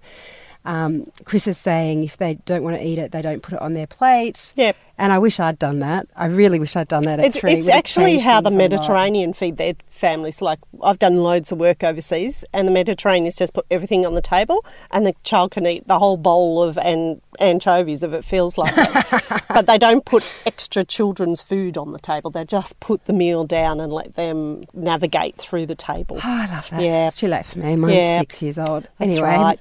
um, 0.66 1.06
Chris 1.26 1.48
is 1.48 1.58
saying, 1.58 2.04
if 2.04 2.18
they 2.18 2.36
don't 2.46 2.64
want 2.64 2.78
to 2.78 2.86
eat 2.86 2.98
it, 2.98 3.12
they 3.12 3.22
don't 3.22 3.42
put 3.44 3.54
it 3.56 3.62
on 3.62 3.74
their 3.74 3.88
plate. 3.88 4.54
Yep. 4.56 4.76
And 4.98 5.12
I 5.12 5.18
wish 5.20 5.40
I'd 5.40 5.58
done 5.60 5.80
that. 5.80 6.08
I 6.16 6.28
really 6.28 6.60
wish 6.60 6.76
I'd 6.76 6.88
done 6.88 7.02
that 7.04 7.20
at 7.20 7.26
It's, 7.26 7.40
three. 7.40 7.54
it's 7.54 7.68
actually 7.68 8.20
how 8.20 8.42
the 8.42 8.50
things 8.52 8.60
a 8.60 8.64
lot. 8.64 8.70
Mediterranean 8.72 9.34
feed 9.34 9.58
their 9.58 9.74
families. 9.90 10.42
Like 10.42 10.60
I've 10.84 11.00
done 11.00 11.16
loads 11.16 11.52
of 11.52 11.58
work 11.58 11.84
overseas, 11.84 12.46
and 12.54 12.68
the 12.68 12.72
Mediterraneans 12.72 13.36
just 13.36 13.54
put 13.56 13.66
everything 13.72 14.06
on 14.06 14.14
the 14.14 14.22
table, 14.22 14.64
and 14.92 15.06
the 15.06 15.14
child 15.24 15.52
can 15.52 15.66
eat 15.66 15.88
the 15.88 15.98
whole 15.98 16.16
bowl 16.18 16.62
of 16.62 16.78
an- 16.78 17.22
anchovies 17.40 18.04
if 18.04 18.14
it 18.14 18.24
feels 18.24 18.56
like 18.58 18.72
it. 18.78 19.44
but 19.50 19.66
they 19.66 19.80
don't 19.80 20.06
put 20.06 20.24
extra 20.46 20.84
children's 20.86 21.42
food 21.42 21.76
on 21.76 21.92
the 21.92 22.00
table. 22.00 22.30
They 22.30 22.46
just 22.46 22.80
put 22.80 23.06
the 23.06 23.14
meal 23.14 23.46
down 23.46 23.80
and 23.80 23.92
let 23.92 24.14
them 24.16 24.66
navigate 24.74 25.36
through 25.38 25.66
the 25.66 25.76
table. 25.76 26.18
Oh, 26.18 26.22
I 26.24 26.46
love 26.54 26.70
that. 26.70 26.82
Yeah. 26.82 27.08
It's 27.08 27.18
too 27.18 27.28
late 27.28 27.48
for 27.48 27.58
me. 27.60 27.76
Mine's 27.76 27.96
Yeah. 27.96 28.20
six 28.20 28.42
years 28.44 28.58
old. 28.60 28.88
That's 29.00 29.18
anyway, 29.18 29.28
right. 29.36 29.60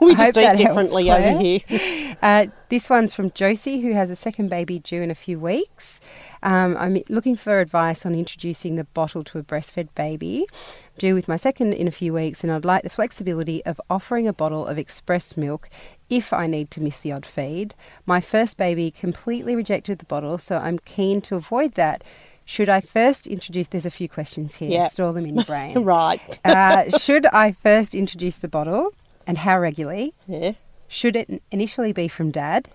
We 0.00 0.14
just 0.14 0.37
that 0.42 0.60
eat 0.60 0.64
helps, 0.64 0.90
differently 0.90 1.10
over 1.10 1.38
here. 1.38 1.60
Uh, 2.20 2.46
this 2.68 2.90
one's 2.90 3.14
from 3.14 3.30
Josie, 3.30 3.80
who 3.80 3.92
has 3.92 4.10
a 4.10 4.16
second 4.16 4.50
baby 4.50 4.80
due 4.80 5.02
in 5.02 5.08
a 5.08 5.14
few 5.14 5.38
weeks. 5.38 6.00
Um, 6.42 6.76
I'm 6.76 7.00
looking 7.08 7.36
for 7.36 7.60
advice 7.60 8.04
on 8.04 8.12
introducing 8.12 8.74
the 8.74 8.84
bottle 8.84 9.22
to 9.22 9.38
a 9.38 9.42
breastfed 9.44 9.94
baby. 9.94 10.46
Due 10.98 11.14
with 11.14 11.28
my 11.28 11.36
second 11.36 11.74
in 11.74 11.86
a 11.86 11.92
few 11.92 12.12
weeks, 12.12 12.42
and 12.42 12.52
I'd 12.52 12.64
like 12.64 12.82
the 12.82 12.90
flexibility 12.90 13.64
of 13.64 13.80
offering 13.88 14.26
a 14.26 14.32
bottle 14.32 14.66
of 14.66 14.78
express 14.78 15.36
milk 15.36 15.70
if 16.10 16.32
I 16.32 16.48
need 16.48 16.72
to 16.72 16.80
miss 16.80 17.00
the 17.00 17.12
odd 17.12 17.24
feed. 17.24 17.76
My 18.04 18.20
first 18.20 18.56
baby 18.56 18.90
completely 18.90 19.54
rejected 19.54 20.00
the 20.00 20.06
bottle, 20.06 20.38
so 20.38 20.56
I'm 20.56 20.80
keen 20.80 21.20
to 21.22 21.36
avoid 21.36 21.74
that. 21.74 22.02
Should 22.44 22.70
I 22.70 22.80
first 22.80 23.26
introduce? 23.26 23.68
There's 23.68 23.84
a 23.84 23.90
few 23.90 24.08
questions 24.08 24.54
here. 24.54 24.70
Yeah. 24.70 24.86
Store 24.88 25.12
them 25.12 25.26
in 25.26 25.34
your 25.34 25.44
brain. 25.44 25.78
right. 25.84 26.40
uh, 26.44 26.88
should 26.96 27.26
I 27.26 27.52
first 27.52 27.94
introduce 27.94 28.38
the 28.38 28.48
bottle, 28.48 28.94
and 29.28 29.38
how 29.38 29.60
regularly? 29.60 30.14
Yeah. 30.26 30.52
Should 30.88 31.14
it 31.14 31.40
initially 31.52 31.92
be 31.92 32.08
from 32.08 32.32
dad? 32.32 32.68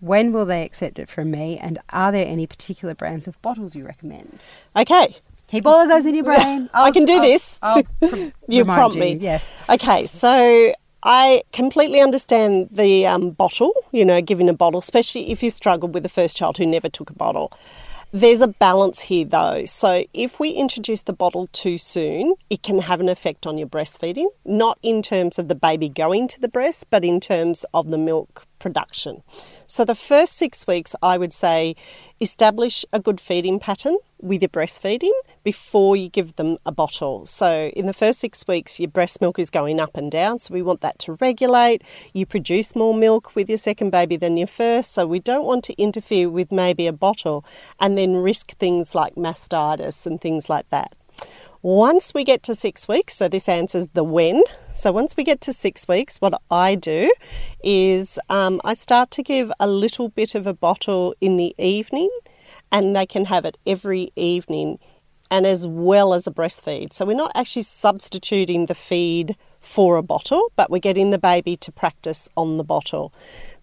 When 0.00 0.32
will 0.32 0.44
they 0.44 0.62
accept 0.64 0.98
it 0.98 1.08
from 1.08 1.30
me? 1.30 1.56
And 1.58 1.78
are 1.90 2.10
there 2.12 2.26
any 2.26 2.46
particular 2.46 2.94
brands 2.94 3.26
of 3.28 3.40
bottles 3.42 3.74
you 3.76 3.86
recommend? 3.86 4.44
Okay. 4.76 5.16
Keep 5.48 5.66
all 5.66 5.80
of 5.80 5.88
those 5.88 6.06
in 6.06 6.14
your 6.14 6.24
brain. 6.24 6.68
I 6.74 6.90
can 6.90 7.04
do 7.06 7.14
I'll- 7.14 7.20
this. 7.22 7.58
I'll 7.62 7.82
pr- 8.08 8.28
You 8.48 8.64
prompt 8.64 8.96
you. 8.96 9.00
me. 9.00 9.12
Yes. 9.14 9.54
Okay, 9.68 10.06
so 10.06 10.72
I 11.02 11.42
completely 11.52 12.00
understand 12.00 12.68
the 12.70 13.06
um, 13.06 13.30
bottle, 13.30 13.72
you 13.90 14.04
know, 14.04 14.20
giving 14.20 14.48
a 14.48 14.52
bottle, 14.52 14.78
especially 14.80 15.30
if 15.32 15.42
you 15.42 15.50
struggled 15.50 15.92
with 15.94 16.02
the 16.02 16.08
first 16.08 16.36
child 16.36 16.58
who 16.58 16.66
never 16.66 16.88
took 16.88 17.10
a 17.10 17.14
bottle. 17.14 17.52
There's 18.12 18.40
a 18.40 18.48
balance 18.48 19.02
here 19.02 19.24
though. 19.24 19.64
So 19.66 20.04
if 20.12 20.40
we 20.40 20.50
introduce 20.50 21.02
the 21.02 21.12
bottle 21.12 21.48
too 21.52 21.78
soon, 21.78 22.34
it 22.50 22.60
can 22.60 22.80
have 22.80 22.98
an 22.98 23.08
effect 23.08 23.46
on 23.46 23.56
your 23.56 23.68
breastfeeding, 23.68 24.26
not 24.44 24.80
in 24.82 25.00
terms 25.00 25.38
of 25.38 25.46
the 25.46 25.54
baby 25.54 25.88
going 25.88 26.26
to 26.28 26.40
the 26.40 26.48
breast, 26.48 26.86
but 26.90 27.04
in 27.04 27.20
terms 27.20 27.64
of 27.72 27.90
the 27.90 27.98
milk 27.98 28.48
production. 28.60 29.22
So 29.66 29.84
the 29.84 29.96
first 29.96 30.36
six 30.36 30.66
weeks, 30.66 30.94
I 31.02 31.18
would 31.18 31.32
say, 31.32 31.74
establish 32.20 32.84
a 32.92 33.00
good 33.00 33.20
feeding 33.20 33.58
pattern 33.58 33.96
with 34.20 34.42
your 34.42 34.48
breastfeeding 34.48 35.12
before 35.42 35.96
you 35.96 36.08
give 36.08 36.36
them 36.36 36.58
a 36.66 36.72
bottle. 36.72 37.24
So 37.26 37.70
in 37.74 37.86
the 37.86 37.92
first 37.92 38.20
six 38.20 38.46
weeks, 38.46 38.78
your 38.78 38.90
breast 38.90 39.20
milk 39.20 39.38
is 39.38 39.50
going 39.50 39.80
up 39.80 39.96
and 39.96 40.10
down. 40.10 40.38
So 40.38 40.52
we 40.54 40.62
want 40.62 40.82
that 40.82 40.98
to 41.00 41.16
regulate. 41.20 41.82
You 42.12 42.26
produce 42.26 42.76
more 42.76 42.94
milk 42.94 43.34
with 43.34 43.48
your 43.48 43.58
second 43.58 43.90
baby 43.90 44.16
than 44.16 44.36
your 44.36 44.46
first. 44.46 44.92
So 44.92 45.06
we 45.06 45.18
don't 45.18 45.46
want 45.46 45.64
to 45.64 45.74
interfere 45.80 46.28
with 46.28 46.52
maybe 46.52 46.86
a 46.86 46.92
bottle 46.92 47.44
and 47.78 47.96
then 47.96 48.16
risk 48.16 48.56
things 48.58 48.94
like 48.94 49.14
mastitis 49.14 50.06
and 50.06 50.20
things 50.20 50.48
like 50.50 50.68
that. 50.70 50.94
Once 51.62 52.14
we 52.14 52.24
get 52.24 52.42
to 52.42 52.54
six 52.54 52.88
weeks, 52.88 53.14
so 53.14 53.28
this 53.28 53.46
answers 53.46 53.88
the 53.88 54.02
when. 54.02 54.42
So 54.72 54.92
once 54.92 55.14
we 55.14 55.24
get 55.24 55.42
to 55.42 55.52
six 55.52 55.86
weeks, 55.86 56.18
what 56.18 56.40
I 56.50 56.74
do 56.74 57.12
is 57.62 58.18
um, 58.30 58.62
I 58.64 58.72
start 58.72 59.10
to 59.12 59.22
give 59.22 59.52
a 59.60 59.66
little 59.66 60.08
bit 60.08 60.34
of 60.34 60.46
a 60.46 60.54
bottle 60.54 61.14
in 61.20 61.36
the 61.36 61.54
evening, 61.58 62.08
and 62.72 62.96
they 62.96 63.04
can 63.04 63.26
have 63.26 63.44
it 63.44 63.58
every 63.66 64.10
evening, 64.16 64.78
and 65.30 65.46
as 65.46 65.68
well 65.68 66.14
as 66.14 66.26
a 66.26 66.30
breastfeed. 66.30 66.94
So 66.94 67.04
we're 67.04 67.14
not 67.14 67.32
actually 67.34 67.64
substituting 67.64 68.64
the 68.64 68.74
feed 68.74 69.36
for 69.60 69.96
a 69.96 70.02
bottle, 70.02 70.50
but 70.56 70.70
we're 70.70 70.78
getting 70.78 71.10
the 71.10 71.18
baby 71.18 71.58
to 71.58 71.70
practice 71.70 72.26
on 72.38 72.56
the 72.56 72.64
bottle. 72.64 73.12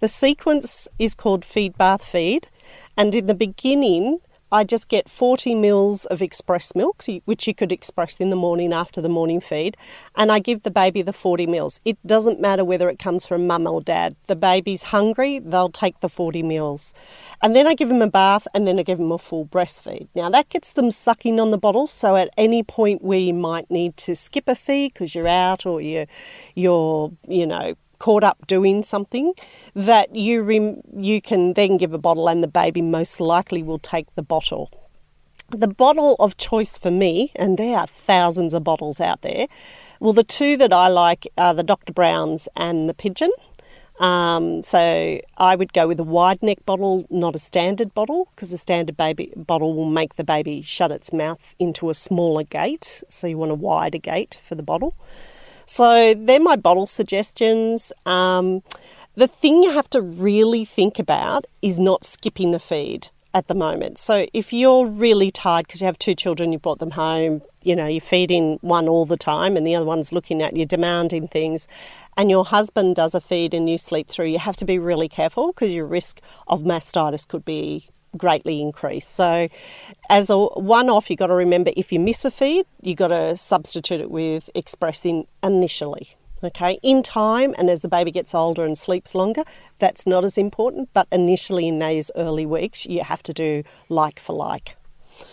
The 0.01 0.07
sequence 0.07 0.87
is 0.99 1.15
called 1.15 1.43
feed 1.43 1.75
bath 1.79 2.05
feed, 2.05 2.49
and 2.95 3.15
in 3.15 3.25
the 3.25 3.33
beginning, 3.33 4.19
I 4.51 4.63
just 4.63 4.87
get 4.87 5.09
40 5.09 5.55
mils 5.55 6.05
of 6.05 6.21
express 6.21 6.73
milk, 6.73 7.03
which 7.25 7.47
you 7.47 7.53
could 7.53 7.71
express 7.71 8.17
in 8.17 8.29
the 8.29 8.35
morning 8.35 8.71
after 8.71 9.01
the 9.01 9.09
morning 9.09 9.41
feed, 9.41 9.75
and 10.15 10.31
I 10.31 10.39
give 10.39 10.63
the 10.63 10.71
baby 10.71 11.01
the 11.01 11.11
40 11.11 11.45
mils. 11.47 11.81
It 11.83 11.97
doesn't 12.05 12.39
matter 12.39 12.63
whether 12.63 12.89
it 12.89 12.97
comes 12.97 13.25
from 13.25 13.45
mum 13.45 13.67
or 13.67 13.81
dad. 13.81 14.15
The 14.27 14.35
baby's 14.37 14.83
hungry, 14.83 15.39
they'll 15.39 15.69
take 15.69 15.99
the 15.99 16.09
40 16.09 16.43
mils. 16.43 16.93
And 17.41 17.55
then 17.55 17.67
I 17.67 17.73
give 17.73 17.89
them 17.89 18.01
a 18.01 18.09
bath 18.09 18.47
and 18.53 18.65
then 18.65 18.79
I 18.79 18.83
give 18.83 18.99
them 18.99 19.11
a 19.11 19.17
full 19.17 19.45
breastfeed. 19.45 20.07
Now 20.15 20.29
that 20.29 20.49
gets 20.49 20.71
them 20.73 20.91
sucking 20.91 21.39
on 21.39 21.51
the 21.51 21.57
bottle, 21.57 21.87
so 21.87 22.15
at 22.15 22.29
any 22.37 22.63
point 22.63 23.01
where 23.03 23.19
you 23.19 23.33
might 23.33 23.69
need 23.69 23.97
to 23.97 24.15
skip 24.15 24.47
a 24.47 24.55
feed 24.55 24.93
because 24.93 25.13
you're 25.13 25.27
out 25.27 25.65
or 25.65 25.81
you're, 25.81 26.07
you're, 26.55 27.11
you 27.27 27.45
know, 27.45 27.75
caught 27.99 28.23
up 28.23 28.45
doing 28.47 28.83
something 28.83 29.33
that 29.73 30.15
you 30.15 30.41
rem- 30.41 30.81
you 30.95 31.21
can 31.21 31.53
then 31.53 31.77
give 31.77 31.93
a 31.93 31.97
bottle 31.97 32.27
and 32.27 32.43
the 32.43 32.47
baby 32.47 32.81
most 32.81 33.19
likely 33.19 33.63
will 33.63 33.79
take 33.79 34.13
the 34.15 34.23
bottle 34.23 34.71
the 35.49 35.67
bottle 35.67 36.15
of 36.19 36.35
choice 36.37 36.77
for 36.77 36.91
me, 36.91 37.31
and 37.35 37.57
there 37.57 37.77
are 37.77 37.87
thousands 37.87 38.53
of 38.53 38.63
bottles 38.63 38.99
out 38.99 39.21
there. 39.21 39.47
Well, 39.99 40.13
the 40.13 40.23
two 40.23 40.57
that 40.57 40.73
I 40.73 40.89
like 40.89 41.25
are 41.37 41.53
the 41.53 41.63
Dr. 41.63 41.93
Brown's 41.93 42.49
and 42.55 42.89
the 42.89 42.93
Pigeon. 42.93 43.31
Um, 43.99 44.63
so 44.63 45.19
I 45.37 45.55
would 45.55 45.73
go 45.73 45.87
with 45.87 45.99
a 45.99 46.03
wide 46.03 46.43
neck 46.43 46.65
bottle, 46.65 47.07
not 47.09 47.35
a 47.35 47.39
standard 47.39 47.93
bottle, 47.93 48.27
because 48.35 48.51
a 48.51 48.57
standard 48.57 48.95
baby 48.95 49.33
bottle 49.35 49.73
will 49.73 49.89
make 49.89 50.15
the 50.15 50.23
baby 50.23 50.61
shut 50.61 50.91
its 50.91 51.11
mouth 51.11 51.55
into 51.57 51.89
a 51.89 51.93
smaller 51.93 52.43
gate. 52.43 53.03
So 53.09 53.25
you 53.25 53.37
want 53.37 53.51
a 53.51 53.55
wider 53.55 53.97
gate 53.97 54.37
for 54.43 54.55
the 54.55 54.63
bottle. 54.63 54.95
So 55.67 56.13
they're 56.13 56.39
my 56.39 56.55
bottle 56.55 56.87
suggestions. 56.87 57.91
Um, 58.05 58.63
the 59.15 59.27
thing 59.27 59.63
you 59.63 59.71
have 59.71 59.89
to 59.91 60.01
really 60.01 60.63
think 60.63 60.97
about 60.97 61.45
is 61.61 61.77
not 61.77 62.05
skipping 62.05 62.51
the 62.51 62.59
feed 62.59 63.09
at 63.33 63.47
the 63.47 63.53
moment. 63.53 63.97
So 63.97 64.27
if 64.33 64.53
you're 64.53 64.87
really 64.87 65.29
tired 65.29 65.67
because 65.67 65.81
you 65.81 65.85
have 65.85 65.99
two 65.99 66.15
children, 66.15 66.53
you 66.53 66.57
brought 66.57 66.79
them 66.79 66.91
home, 66.91 67.41
you 67.63 67.75
know, 67.75 67.85
you're 67.85 67.99
feeding 67.99 68.57
one 68.61 68.87
all 68.87 69.05
the 69.05 69.17
time 69.17 69.57
and 69.57 69.67
the 69.67 69.75
other 69.75 69.85
one's 69.85 70.13
looking 70.13 70.41
at 70.41 70.55
you, 70.55 70.65
demanding 70.65 71.27
things, 71.27 71.67
and 72.15 72.31
your 72.31 72.45
husband 72.45 72.95
does 72.95 73.13
a 73.13 73.19
feed 73.19 73.53
and 73.53 73.69
you 73.69 73.77
sleep 73.77 74.07
through, 74.07 74.27
you 74.27 74.39
have 74.39 74.57
to 74.57 74.65
be 74.65 74.79
really 74.79 75.09
careful 75.09 75.47
because 75.47 75.73
your 75.73 75.85
risk 75.85 76.21
of 76.47 76.61
mastitis 76.61 77.27
could 77.27 77.43
be 77.43 77.89
greatly 78.15 78.61
increase. 78.61 79.07
So, 79.07 79.49
as 80.09 80.29
a 80.29 80.37
one 80.37 80.89
off, 80.89 81.09
you've 81.09 81.19
got 81.19 81.27
to 81.27 81.35
remember 81.35 81.71
if 81.75 81.91
you 81.91 81.99
miss 81.99 82.23
a 82.25 82.31
feed, 82.31 82.65
you've 82.81 82.97
got 82.97 83.09
to 83.09 83.35
substitute 83.35 84.01
it 84.01 84.11
with 84.11 84.49
expressing 84.55 85.27
initially. 85.43 86.15
Okay, 86.43 86.79
in 86.83 87.01
time 87.01 87.55
and 87.57 87.67
as 87.67 87.81
the 87.81 87.87
baby 87.87 88.11
gets 88.11 88.35
older 88.35 88.63
and 88.63 88.77
sleeps 88.77 89.15
longer, 89.15 89.43
that's 89.79 90.05
not 90.05 90.23
as 90.23 90.37
important, 90.37 90.89
but 90.93 91.07
initially 91.11 91.67
in 91.67 91.79
those 91.79 92.11
early 92.15 92.45
weeks, 92.45 92.85
you 92.85 93.03
have 93.03 93.23
to 93.23 93.33
do 93.33 93.63
like 93.89 94.19
for 94.19 94.33
like. 94.33 94.76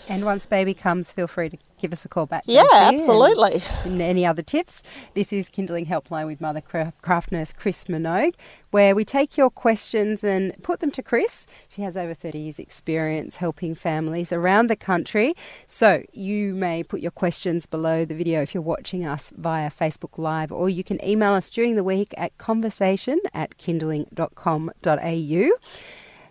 And 0.08 0.24
once 0.24 0.44
baby 0.46 0.74
comes, 0.74 1.12
feel 1.12 1.26
free 1.26 1.48
to 1.48 1.56
give 1.78 1.92
us 1.92 2.04
a 2.04 2.08
call 2.08 2.26
back. 2.26 2.44
Yeah, 2.46 2.62
and- 2.72 3.00
absolutely. 3.00 3.62
And 3.84 4.00
any 4.02 4.24
other 4.26 4.42
tips? 4.42 4.82
This 5.14 5.32
is 5.32 5.48
Kinderling 5.48 5.86
Helpline 5.86 6.26
with 6.26 6.40
Mother 6.40 6.60
Craft 6.60 7.32
Nurse 7.32 7.52
Chris 7.52 7.84
Minogue, 7.84 8.34
where 8.70 8.94
we 8.94 9.04
take 9.04 9.36
your 9.36 9.50
questions 9.50 10.22
and 10.22 10.54
put 10.62 10.80
them 10.80 10.90
to 10.92 11.02
Chris. 11.02 11.46
She 11.68 11.82
has 11.82 11.96
over 11.96 12.12
30 12.14 12.38
years' 12.38 12.58
experience 12.58 13.36
helping 13.36 13.74
families 13.74 14.32
around 14.32 14.68
the 14.68 14.76
country. 14.76 15.34
So 15.66 16.02
you 16.12 16.54
may 16.54 16.82
put 16.82 17.00
your 17.00 17.10
questions 17.10 17.66
below 17.66 18.04
the 18.04 18.14
video 18.14 18.42
if 18.42 18.54
you're 18.54 18.62
watching 18.62 19.04
us 19.06 19.32
via 19.36 19.70
Facebook 19.70 20.18
Live, 20.18 20.52
or 20.52 20.68
you 20.68 20.84
can 20.84 21.02
email 21.04 21.32
us 21.32 21.48
during 21.50 21.76
the 21.76 21.84
week 21.84 22.12
at 22.16 22.36
conversation 22.38 23.20
at 23.32 23.56
kinderling.com.au. 23.58 25.50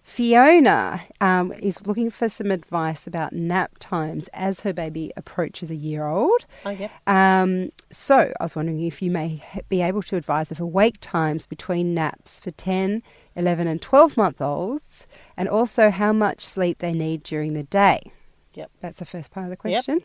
Fiona 0.03 1.01
um, 1.21 1.53
is 1.53 1.87
looking 1.87 2.11
for 2.11 2.27
some 2.27 2.51
advice 2.51 3.07
about 3.07 3.31
nap 3.33 3.71
times 3.79 4.29
as 4.33 4.59
her 4.59 4.73
baby 4.73 5.13
approaches 5.15 5.71
a 5.71 5.75
year 5.75 6.05
old. 6.05 6.45
Oh, 6.65 6.71
yeah. 6.71 6.89
Um, 7.07 7.71
so 7.89 8.31
I 8.39 8.43
was 8.43 8.55
wondering 8.55 8.83
if 8.83 9.01
you 9.01 9.09
may 9.09 9.41
be 9.69 9.81
able 9.81 10.03
to 10.03 10.17
advise 10.17 10.51
of 10.51 10.59
awake 10.59 10.97
times 10.99 11.45
between 11.45 11.93
naps 11.93 12.39
for 12.39 12.51
10, 12.51 13.01
11, 13.37 13.65
and 13.65 13.81
12 13.81 14.17
month 14.17 14.41
olds, 14.41 15.07
and 15.37 15.47
also 15.47 15.89
how 15.89 16.11
much 16.11 16.45
sleep 16.45 16.79
they 16.79 16.93
need 16.93 17.23
during 17.23 17.53
the 17.53 17.63
day. 17.63 18.11
Yep. 18.53 18.71
That's 18.81 18.99
the 18.99 19.05
first 19.05 19.31
part 19.31 19.45
of 19.45 19.49
the 19.49 19.57
question. 19.57 20.01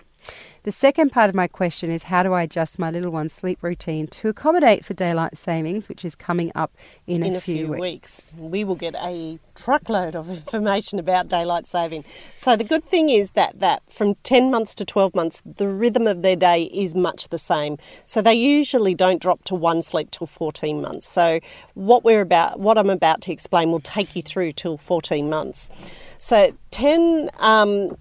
The 0.65 0.73
second 0.73 1.11
part 1.11 1.29
of 1.29 1.35
my 1.35 1.47
question 1.47 1.91
is 1.91 2.05
how 2.05 2.23
do 2.23 2.33
I 2.33 2.43
adjust 2.43 2.79
my 2.79 2.91
little 2.91 3.11
one's 3.11 3.33
sleep 3.33 3.63
routine 3.63 4.07
to 4.09 4.29
accommodate 4.29 4.85
for 4.85 4.93
daylight 4.93 5.39
savings, 5.39 5.89
which 5.89 6.05
is 6.05 6.15
coming 6.15 6.53
up 6.55 6.77
in, 7.07 7.23
in 7.23 7.37
a, 7.37 7.41
few, 7.41 7.69
weeks. 7.69 8.35
We 8.39 8.65
will 8.65 8.75
get 8.75 8.95
a 8.97 9.39
truckload 9.55 10.15
of 10.15 10.29
information 10.39 10.99
about 10.99 11.29
daylight 11.29 11.67
saving. 11.67 12.05
So 12.35 12.57
the 12.57 12.65
good 12.65 12.85
thing 12.85 13.09
is 13.09 13.31
that 13.31 13.61
that 13.61 13.83
from 13.91 14.17
10 14.17 14.51
months 14.51 14.75
to 14.77 14.85
12 14.85 15.15
months, 15.15 15.43
the 15.47 15.69
rhythm 15.69 16.07
of 16.07 16.23
their 16.23 16.37
day 16.37 16.65
is 16.65 16.95
much 16.95 17.29
the 17.29 17.39
same. 17.39 17.79
So 18.05 18.21
they 18.21 18.35
usually 18.35 18.95
don't 18.95 19.23
drop 19.23 19.45
to 19.45 19.55
one 19.55 19.81
sleep 19.83 20.11
till 20.11 20.27
14 20.27 20.83
months. 20.83 21.09
So 21.09 21.41
what 21.75 22.05
we're 22.05 22.21
about, 22.21 22.61
what 22.61 22.77
I'm 22.77 22.91
about 22.91 23.23
to 23.23 23.33
explain, 23.33 23.71
will 23.71 23.81
take 23.81 24.15
you 24.17 24.23
through 24.23 24.53
till 24.53 24.77
14 24.77 25.31
months. 25.31 25.71
So 26.19 26.53
10 26.71 27.31
um, 27.39 27.97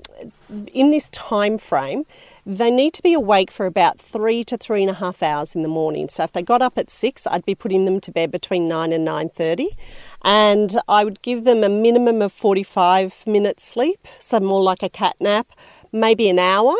in 0.73 0.91
this 0.91 1.09
time 1.09 1.57
frame, 1.57 2.05
they 2.45 2.71
need 2.71 2.93
to 2.93 3.03
be 3.03 3.13
awake 3.13 3.51
for 3.51 3.65
about 3.65 3.99
three 3.99 4.43
to 4.45 4.57
three 4.57 4.81
and 4.81 4.89
a 4.89 4.95
half 4.95 5.21
hours 5.21 5.55
in 5.55 5.61
the 5.61 5.67
morning. 5.67 6.09
So 6.09 6.23
if 6.23 6.31
they 6.31 6.41
got 6.41 6.61
up 6.61 6.77
at 6.77 6.89
six, 6.89 7.27
I'd 7.27 7.45
be 7.45 7.55
putting 7.55 7.85
them 7.85 7.99
to 8.01 8.11
bed 8.11 8.31
between 8.31 8.67
nine 8.67 8.93
and 8.93 9.03
nine 9.03 9.29
thirty, 9.29 9.77
and 10.23 10.79
I 10.87 11.03
would 11.03 11.21
give 11.21 11.43
them 11.43 11.63
a 11.63 11.69
minimum 11.69 12.21
of 12.21 12.31
forty-five 12.31 13.27
minutes 13.27 13.65
sleep, 13.65 14.07
so 14.19 14.39
more 14.39 14.63
like 14.63 14.81
a 14.81 14.89
cat 14.89 15.15
nap, 15.19 15.47
maybe 15.91 16.29
an 16.29 16.39
hour. 16.39 16.75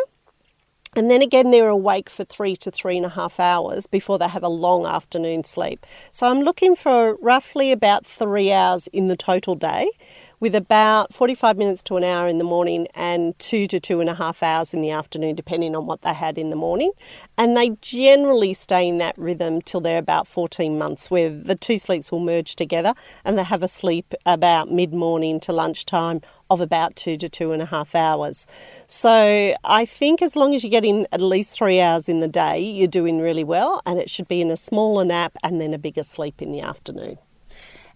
And 0.95 1.11
then 1.11 1.21
again, 1.21 1.51
they're 1.51 1.67
awake 1.67 2.09
for 2.09 2.23
three 2.23 2.55
to 2.57 2.71
three 2.71 2.97
and 2.97 3.05
a 3.05 3.09
half 3.09 3.39
hours 3.39 3.85
before 3.85 4.17
they 4.17 4.27
have 4.27 4.41
a 4.41 4.49
long 4.49 4.87
afternoon 4.87 5.43
sleep. 5.43 5.85
So 6.11 6.25
I'm 6.27 6.39
looking 6.39 6.75
for 6.75 7.15
roughly 7.15 7.71
about 7.71 8.03
three 8.03 8.51
hours 8.51 8.87
in 8.87 9.07
the 9.07 9.17
total 9.17 9.53
day, 9.53 9.91
with 10.39 10.53
about 10.53 11.13
45 11.13 11.57
minutes 11.57 11.81
to 11.83 11.97
an 11.97 12.03
hour 12.03 12.27
in 12.27 12.37
the 12.37 12.43
morning 12.43 12.87
and 12.93 13.37
two 13.39 13.65
to 13.67 13.79
two 13.79 13.99
and 13.99 14.09
a 14.09 14.13
half 14.13 14.43
hours 14.43 14.73
in 14.73 14.81
the 14.81 14.91
afternoon, 14.91 15.35
depending 15.35 15.75
on 15.75 15.87
what 15.87 16.03
they 16.03 16.13
had 16.13 16.37
in 16.37 16.51
the 16.51 16.55
morning. 16.55 16.91
And 17.37 17.57
they 17.57 17.71
generally 17.81 18.53
stay 18.53 18.87
in 18.87 18.99
that 18.99 19.17
rhythm 19.17 19.61
till 19.61 19.81
they're 19.81 19.97
about 19.97 20.27
14 20.27 20.77
months, 20.77 21.09
where 21.09 21.29
the 21.29 21.55
two 21.55 21.79
sleeps 21.79 22.11
will 22.11 22.19
merge 22.19 22.55
together 22.55 22.93
and 23.25 23.37
they 23.37 23.43
have 23.43 23.63
a 23.63 23.67
sleep 23.67 24.13
about 24.25 24.71
mid 24.71 24.93
morning 24.93 25.39
to 25.41 25.51
lunchtime 25.51 26.21
of 26.49 26.61
about 26.61 26.95
two 26.95 27.17
to 27.17 27.27
two 27.27 27.51
and 27.51 27.61
a 27.61 27.65
half 27.65 27.95
hours. 27.95 28.45
So 28.87 29.55
I 29.63 29.85
think 29.85 30.21
as 30.21 30.35
long 30.35 30.53
as 30.53 30.63
you're 30.63 30.71
getting 30.71 31.07
at 31.11 31.19
least 31.19 31.51
three 31.51 31.81
hours 31.81 32.07
in 32.07 32.19
the 32.19 32.27
day, 32.27 32.59
you're 32.59 32.87
doing 32.87 33.19
really 33.19 33.43
well, 33.43 33.81
and 33.85 33.99
it 33.99 34.09
should 34.09 34.27
be 34.27 34.41
in 34.41 34.51
a 34.51 34.57
smaller 34.57 35.03
nap 35.03 35.35
and 35.43 35.59
then 35.59 35.73
a 35.73 35.77
bigger 35.77 36.03
sleep 36.03 36.41
in 36.41 36.51
the 36.51 36.61
afternoon. 36.61 37.17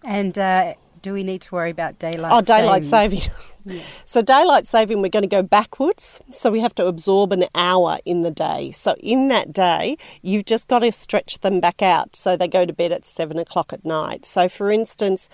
And 0.04 0.36
uh, 0.38 0.74
do 1.02 1.12
we 1.12 1.22
need 1.24 1.42
to 1.42 1.54
worry 1.54 1.70
about 1.70 1.98
daylight 1.98 2.32
Oh, 2.32 2.40
daylight 2.40 2.84
savings? 2.84 3.24
saving. 3.24 3.36
So, 4.06 4.22
daylight 4.22 4.66
saving, 4.66 5.02
we're 5.02 5.08
going 5.08 5.22
to 5.22 5.28
go 5.28 5.40
backwards. 5.42 6.18
So, 6.32 6.50
we 6.50 6.58
have 6.58 6.74
to 6.74 6.86
absorb 6.86 7.30
an 7.30 7.44
hour 7.54 7.98
in 8.04 8.22
the 8.22 8.30
day. 8.32 8.72
So, 8.72 8.96
in 8.98 9.28
that 9.28 9.52
day, 9.52 9.96
you've 10.20 10.46
just 10.46 10.66
got 10.66 10.80
to 10.80 10.90
stretch 10.90 11.38
them 11.40 11.60
back 11.60 11.80
out 11.80 12.16
so 12.16 12.36
they 12.36 12.48
go 12.48 12.66
to 12.66 12.72
bed 12.72 12.90
at 12.90 13.06
seven 13.06 13.38
o'clock 13.38 13.72
at 13.72 13.84
night. 13.84 14.26
So, 14.26 14.48
for 14.48 14.72
instance, 14.72 15.28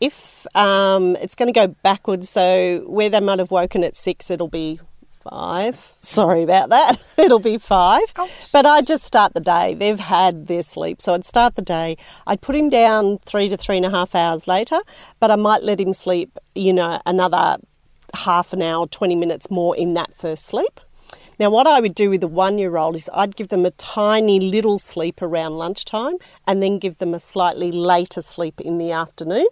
if 0.00 0.46
um, 0.56 1.14
it's 1.16 1.34
going 1.34 1.52
to 1.52 1.52
go 1.52 1.66
backwards, 1.82 2.30
so 2.30 2.84
where 2.86 3.10
they 3.10 3.20
might 3.20 3.38
have 3.38 3.50
woken 3.50 3.84
at 3.84 3.96
six, 3.96 4.30
it'll 4.30 4.48
be 4.48 4.80
five. 5.28 5.94
Sorry 6.00 6.42
about 6.42 6.68
that. 6.68 7.02
It'll 7.18 7.38
be 7.38 7.58
five. 7.58 8.12
But 8.52 8.66
I 8.66 8.82
just 8.82 9.04
start 9.04 9.34
the 9.34 9.40
day. 9.40 9.74
They've 9.74 9.98
had 9.98 10.46
their 10.46 10.62
sleep. 10.62 11.00
So 11.00 11.14
I'd 11.14 11.24
start 11.24 11.56
the 11.56 11.62
day. 11.62 11.96
I'd 12.26 12.40
put 12.40 12.54
him 12.54 12.68
down 12.70 13.18
three 13.24 13.48
to 13.48 13.56
three 13.56 13.76
and 13.76 13.86
a 13.86 13.90
half 13.90 14.14
hours 14.14 14.46
later, 14.46 14.78
but 15.20 15.30
I 15.30 15.36
might 15.36 15.62
let 15.62 15.80
him 15.80 15.92
sleep, 15.92 16.38
you 16.54 16.72
know, 16.72 17.00
another 17.06 17.58
half 18.14 18.52
an 18.52 18.62
hour, 18.62 18.86
20 18.86 19.16
minutes 19.16 19.50
more 19.50 19.76
in 19.76 19.94
that 19.94 20.14
first 20.14 20.46
sleep. 20.46 20.80
Now, 21.38 21.50
what 21.50 21.66
I 21.66 21.80
would 21.80 21.96
do 21.96 22.10
with 22.10 22.22
a 22.22 22.28
one 22.28 22.58
year 22.58 22.76
old 22.76 22.94
is 22.94 23.10
I'd 23.12 23.34
give 23.34 23.48
them 23.48 23.66
a 23.66 23.72
tiny 23.72 24.38
little 24.38 24.78
sleep 24.78 25.20
around 25.20 25.58
lunchtime 25.58 26.18
and 26.46 26.62
then 26.62 26.78
give 26.78 26.98
them 26.98 27.12
a 27.12 27.18
slightly 27.18 27.72
later 27.72 28.22
sleep 28.22 28.60
in 28.60 28.78
the 28.78 28.92
afternoon 28.92 29.48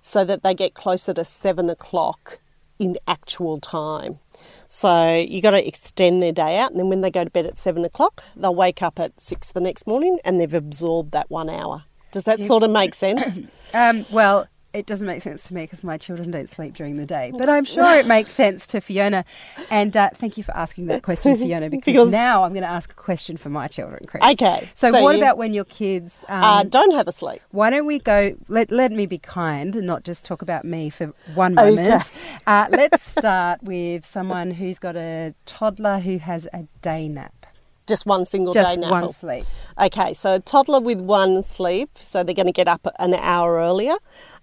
so 0.00 0.24
that 0.24 0.42
they 0.42 0.54
get 0.54 0.72
closer 0.72 1.12
to 1.12 1.24
seven 1.24 1.68
o'clock 1.68 2.38
in 2.78 2.96
actual 3.06 3.60
time. 3.60 4.20
So 4.68 5.14
you 5.16 5.40
got 5.40 5.52
to 5.52 5.66
extend 5.66 6.22
their 6.22 6.32
day 6.32 6.58
out, 6.58 6.70
and 6.70 6.78
then 6.78 6.88
when 6.88 7.00
they 7.00 7.10
go 7.10 7.24
to 7.24 7.30
bed 7.30 7.46
at 7.46 7.58
seven 7.58 7.84
o'clock, 7.84 8.22
they'll 8.36 8.54
wake 8.54 8.82
up 8.82 8.98
at 8.98 9.20
six 9.20 9.52
the 9.52 9.60
next 9.60 9.86
morning, 9.86 10.18
and 10.24 10.40
they've 10.40 10.54
absorbed 10.54 11.12
that 11.12 11.30
one 11.30 11.48
hour. 11.48 11.84
Does 12.12 12.24
that 12.24 12.40
sort 12.42 12.62
of 12.62 12.70
make 12.70 12.94
sense? 12.94 13.38
Um, 13.72 14.04
well, 14.10 14.46
it 14.78 14.86
doesn't 14.86 15.06
make 15.06 15.22
sense 15.22 15.44
to 15.48 15.54
me 15.54 15.62
because 15.64 15.82
my 15.82 15.96
children 15.98 16.30
don't 16.30 16.48
sleep 16.48 16.74
during 16.74 16.96
the 16.96 17.04
day. 17.06 17.32
But 17.36 17.48
I'm 17.50 17.64
sure 17.64 17.96
it 17.98 18.06
makes 18.16 18.30
sense 18.32 18.66
to 18.68 18.80
Fiona. 18.80 19.24
And 19.70 19.96
uh, 19.96 20.10
thank 20.14 20.36
you 20.38 20.44
for 20.44 20.56
asking 20.56 20.86
that 20.86 21.02
question, 21.02 21.36
Fiona, 21.44 21.68
because, 21.68 21.84
Because- 21.84 22.10
now 22.10 22.44
I'm 22.44 22.52
going 22.52 22.62
to 22.62 22.70
ask 22.70 22.90
a 22.92 22.94
question 22.94 23.36
for 23.36 23.48
my 23.50 23.66
children, 23.68 24.00
Chris. 24.06 24.22
Okay, 24.24 24.68
So, 24.74 24.90
so 24.90 25.02
what 25.02 25.16
you- 25.16 25.22
about 25.22 25.36
when 25.38 25.52
your 25.52 25.64
kids? 25.64 26.24
Um, 26.28 26.42
uh, 26.44 26.62
don't 26.64 26.92
have 26.94 27.08
a 27.08 27.12
sleep. 27.12 27.40
why 27.50 27.70
don't 27.70 27.86
we 27.86 27.98
go? 27.98 28.34
Let, 28.48 28.70
let 28.70 28.92
me 28.92 29.06
be 29.06 29.18
kind 29.18 29.74
and 29.76 29.86
not 29.86 30.04
just 30.04 30.24
talk 30.24 30.42
about 30.42 30.64
me 30.64 30.90
for 30.90 31.12
one 31.34 31.54
moment. 31.54 32.10
Uh, 32.46 32.66
let's 32.70 33.02
start 33.02 33.62
with 33.62 34.06
someone 34.06 34.50
who's 34.52 34.78
got 34.78 34.96
a 34.96 35.34
toddler 35.46 35.98
who 35.98 36.18
has 36.18 36.46
a 36.52 36.64
day 36.82 37.08
nap, 37.08 37.46
Just 37.86 38.06
one 38.06 38.24
single 38.24 38.52
just 38.52 38.74
day 38.74 38.80
now. 38.80 38.90
one 38.90 39.10
sleep. 39.10 39.44
Okay, 39.80 40.12
so 40.14 40.34
a 40.34 40.40
toddler 40.40 40.80
with 40.80 41.00
one 41.00 41.42
sleep, 41.42 41.90
so 42.00 42.22
they're 42.22 42.34
going 42.34 42.46
to 42.46 42.52
get 42.52 42.68
up 42.68 42.86
an 42.98 43.14
hour 43.14 43.56
earlier. 43.56 43.94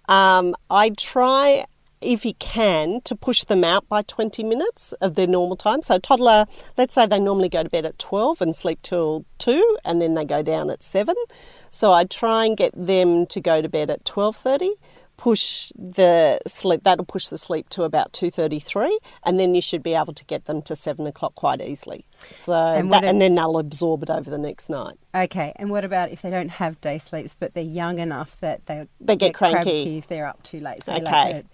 Um, 0.08 0.54
I 0.70 0.90
try, 0.90 1.66
if 2.00 2.24
you 2.24 2.34
can, 2.34 3.00
to 3.02 3.14
push 3.14 3.44
them 3.44 3.64
out 3.64 3.88
by 3.88 4.02
20 4.02 4.44
minutes 4.44 4.92
of 5.00 5.14
their 5.14 5.26
normal 5.26 5.56
time. 5.56 5.82
So, 5.82 5.98
toddler, 5.98 6.46
let's 6.76 6.94
say 6.94 7.06
they 7.06 7.18
normally 7.18 7.48
go 7.48 7.62
to 7.62 7.70
bed 7.70 7.84
at 7.84 7.98
12 7.98 8.40
and 8.40 8.54
sleep 8.54 8.80
till 8.82 9.24
2, 9.38 9.78
and 9.84 10.00
then 10.00 10.14
they 10.14 10.24
go 10.24 10.42
down 10.42 10.70
at 10.70 10.82
7. 10.82 11.14
So, 11.70 11.92
I 11.92 12.04
try 12.04 12.44
and 12.44 12.56
get 12.56 12.72
them 12.74 13.26
to 13.26 13.40
go 13.40 13.60
to 13.60 13.68
bed 13.68 13.90
at 13.90 14.04
12:30. 14.04 14.70
Push 15.16 15.72
the 15.74 16.38
sleep. 16.46 16.82
That'll 16.84 17.04
push 17.06 17.28
the 17.28 17.38
sleep 17.38 17.68
to 17.70 17.84
about 17.84 18.12
two 18.12 18.30
thirty-three, 18.30 18.98
and 19.24 19.40
then 19.40 19.54
you 19.54 19.62
should 19.62 19.82
be 19.82 19.94
able 19.94 20.12
to 20.12 20.24
get 20.26 20.44
them 20.44 20.60
to 20.62 20.76
seven 20.76 21.06
o'clock 21.06 21.34
quite 21.34 21.60
easily. 21.62 22.04
So, 22.32 22.54
And 22.54 22.92
that, 22.92 23.02
a- 23.02 23.06
and 23.08 23.20
then 23.20 23.34
they'll 23.34 23.58
absorb 23.58 24.02
it 24.02 24.10
over 24.10 24.30
the 24.30 24.38
next 24.38 24.68
night. 24.68 24.96
Okay, 25.14 25.52
and 25.56 25.70
what 25.70 25.84
about 25.84 26.10
if 26.10 26.20
they 26.22 26.30
don't 26.30 26.50
have 26.50 26.80
day 26.82 26.98
sleeps, 26.98 27.34
but 27.38 27.54
they're 27.54 27.62
young 27.64 27.98
enough 27.98 28.38
that 28.40 28.66
they 28.66 28.86
They 29.00 29.16
get 29.16 29.34
cranky. 29.34 29.96
if 29.98 30.06
they're 30.06 30.26
up 30.26 30.42
too 30.42 30.60
late? 30.60 30.84
So 30.84 30.92
Okay. 30.92 31.02
like 31.02 31.34
a 31.36 31.44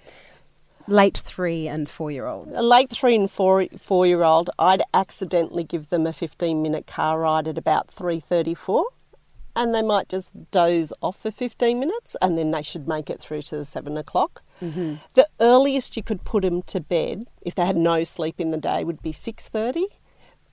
late 0.89 1.19
three 1.19 1.69
and 1.69 1.89
four 1.89 2.11
year 2.11 2.27
olds. 2.27 2.51
A 2.55 2.63
late 2.63 2.91
three 2.91 3.15
and 3.15 3.31
four 3.31 3.67
four 3.79 4.07
year 4.07 4.25
old, 4.25 4.51
I'd 4.59 4.83
accidentally 4.93 5.63
give 5.63 5.89
them 5.89 6.07
a 6.07 6.13
fifteen 6.13 6.63
minute 6.63 6.89
car 6.89 7.21
ride 7.21 7.47
at 7.47 7.57
about 7.57 7.93
three 7.93 8.19
thirty 8.19 8.55
four, 8.55 8.87
and 9.55 9.75
they 9.75 9.83
might 9.83 10.09
just 10.09 10.33
doze 10.51 10.93
off 11.01 11.21
for 11.21 11.31
fifteen 11.31 11.81
minutes, 11.81 12.17
and 12.21 12.39
then 12.39 12.51
they 12.51 12.63
should 12.63 12.89
make 12.89 13.11
it 13.11 13.21
through 13.21 13.43
to 13.43 13.57
the 13.57 13.65
seven 13.65 13.97
o'clock. 13.97 14.43
Mm-hmm. 14.61 14.95
The 15.15 15.29
earliest 15.41 15.97
you 15.97 16.03
could 16.03 16.25
put 16.25 16.43
them 16.43 16.63
to 16.63 16.81
bed, 16.81 17.29
if 17.43 17.55
they 17.55 17.67
had 17.67 17.77
no 17.77 18.05
sleep 18.05 18.39
in 18.39 18.51
the 18.51 18.59
day, 18.59 18.85
would 18.85 19.03
be 19.03 19.13
six 19.13 19.49
thirty, 19.49 19.87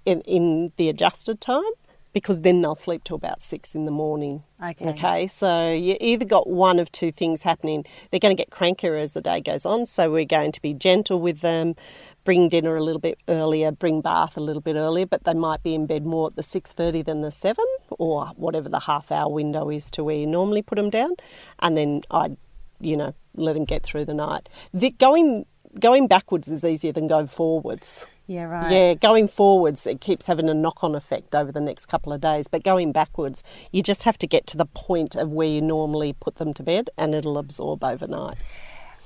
in 0.06 0.22
in 0.22 0.72
the 0.78 0.90
adjusted 0.90 1.40
time. 1.42 1.72
Because 2.12 2.42
then 2.42 2.62
they'll 2.62 2.76
sleep 2.76 3.04
till 3.04 3.16
about 3.16 3.42
six 3.42 3.76
in 3.76 3.86
the 3.86 3.92
morning. 3.92 4.44
Okay. 4.64 4.90
Okay. 4.90 5.28
So 5.28 5.72
you 5.72 5.96
either 6.02 6.26
got 6.26 6.50
one 6.50 6.80
of 6.80 6.92
two 6.92 7.12
things 7.12 7.44
happening. 7.44 7.86
They're 8.10 8.20
going 8.20 8.36
to 8.36 8.42
get 8.42 8.50
crankier 8.50 9.02
as 9.02 9.14
the 9.14 9.22
day 9.22 9.42
goes 9.42 9.66
on. 9.66 9.86
So 9.86 10.12
we're 10.12 10.26
going 10.26 10.52
to 10.52 10.62
be 10.62 10.74
gentle 10.74 11.22
with 11.22 11.42
them, 11.42 11.76
bring 12.24 12.50
dinner 12.50 12.76
a 12.76 12.84
little 12.84 13.00
bit 13.00 13.20
earlier, 13.28 13.72
bring 13.72 14.02
bath 14.02 14.38
a 14.38 14.42
little 14.42 14.62
bit 14.62 14.76
earlier, 14.76 15.06
but 15.06 15.24
they 15.24 15.34
might 15.34 15.64
be 15.64 15.76
in 15.76 15.86
bed 15.86 16.06
more 16.06 16.28
at 16.28 16.36
the 16.36 16.44
six 16.44 16.72
thirty 16.72 17.02
than 17.02 17.22
the 17.22 17.32
seven, 17.32 17.66
or 17.90 18.28
whatever 18.36 18.70
the 18.70 18.82
half 18.82 19.12
hour 19.12 19.30
window 19.30 19.70
is 19.70 19.92
to 19.92 20.04
where 20.04 20.18
you 20.18 20.28
normally 20.28 20.62
put 20.62 20.76
them 20.76 20.90
down, 20.90 21.12
and 21.60 21.78
then 21.78 22.02
I'd, 22.12 22.38
you 22.80 22.98
know, 22.98 23.14
let 23.36 23.54
them 23.54 23.66
get 23.66 23.84
through 23.84 24.06
the 24.06 24.14
night. 24.14 24.50
The, 24.74 24.90
going 24.92 25.46
going 25.78 26.08
backwards 26.08 26.48
is 26.48 26.64
easier 26.64 26.92
than 26.92 27.08
going 27.08 27.28
forwards. 27.28 28.08
Yeah, 28.28 28.44
right. 28.44 28.72
Yeah, 28.72 28.94
going 28.94 29.28
forwards, 29.28 29.88
it 29.88 30.02
keeps 30.02 30.28
having 30.28 30.50
a 30.50 30.54
knock 30.54 30.84
on 30.84 30.94
effect 30.94 31.34
over 31.34 31.52
the 31.52 31.60
next 31.60 31.88
couple 31.88 32.14
of 32.14 32.22
days. 32.22 32.48
But 32.48 32.64
going 32.64 32.92
backwards, 32.92 33.44
you 33.72 33.82
just 33.82 34.04
have 34.04 34.20
to 34.20 34.28
get 34.28 34.46
to 34.48 34.58
the 34.58 34.68
point 34.68 35.16
of 35.16 35.32
where 35.32 35.48
you 35.48 35.62
normally 35.62 36.14
put 36.14 36.36
them 36.36 36.54
to 36.54 36.64
bed 36.64 36.92
and 36.96 37.16
it'll 37.16 37.40
absorb 37.40 37.84
overnight. 37.84 38.38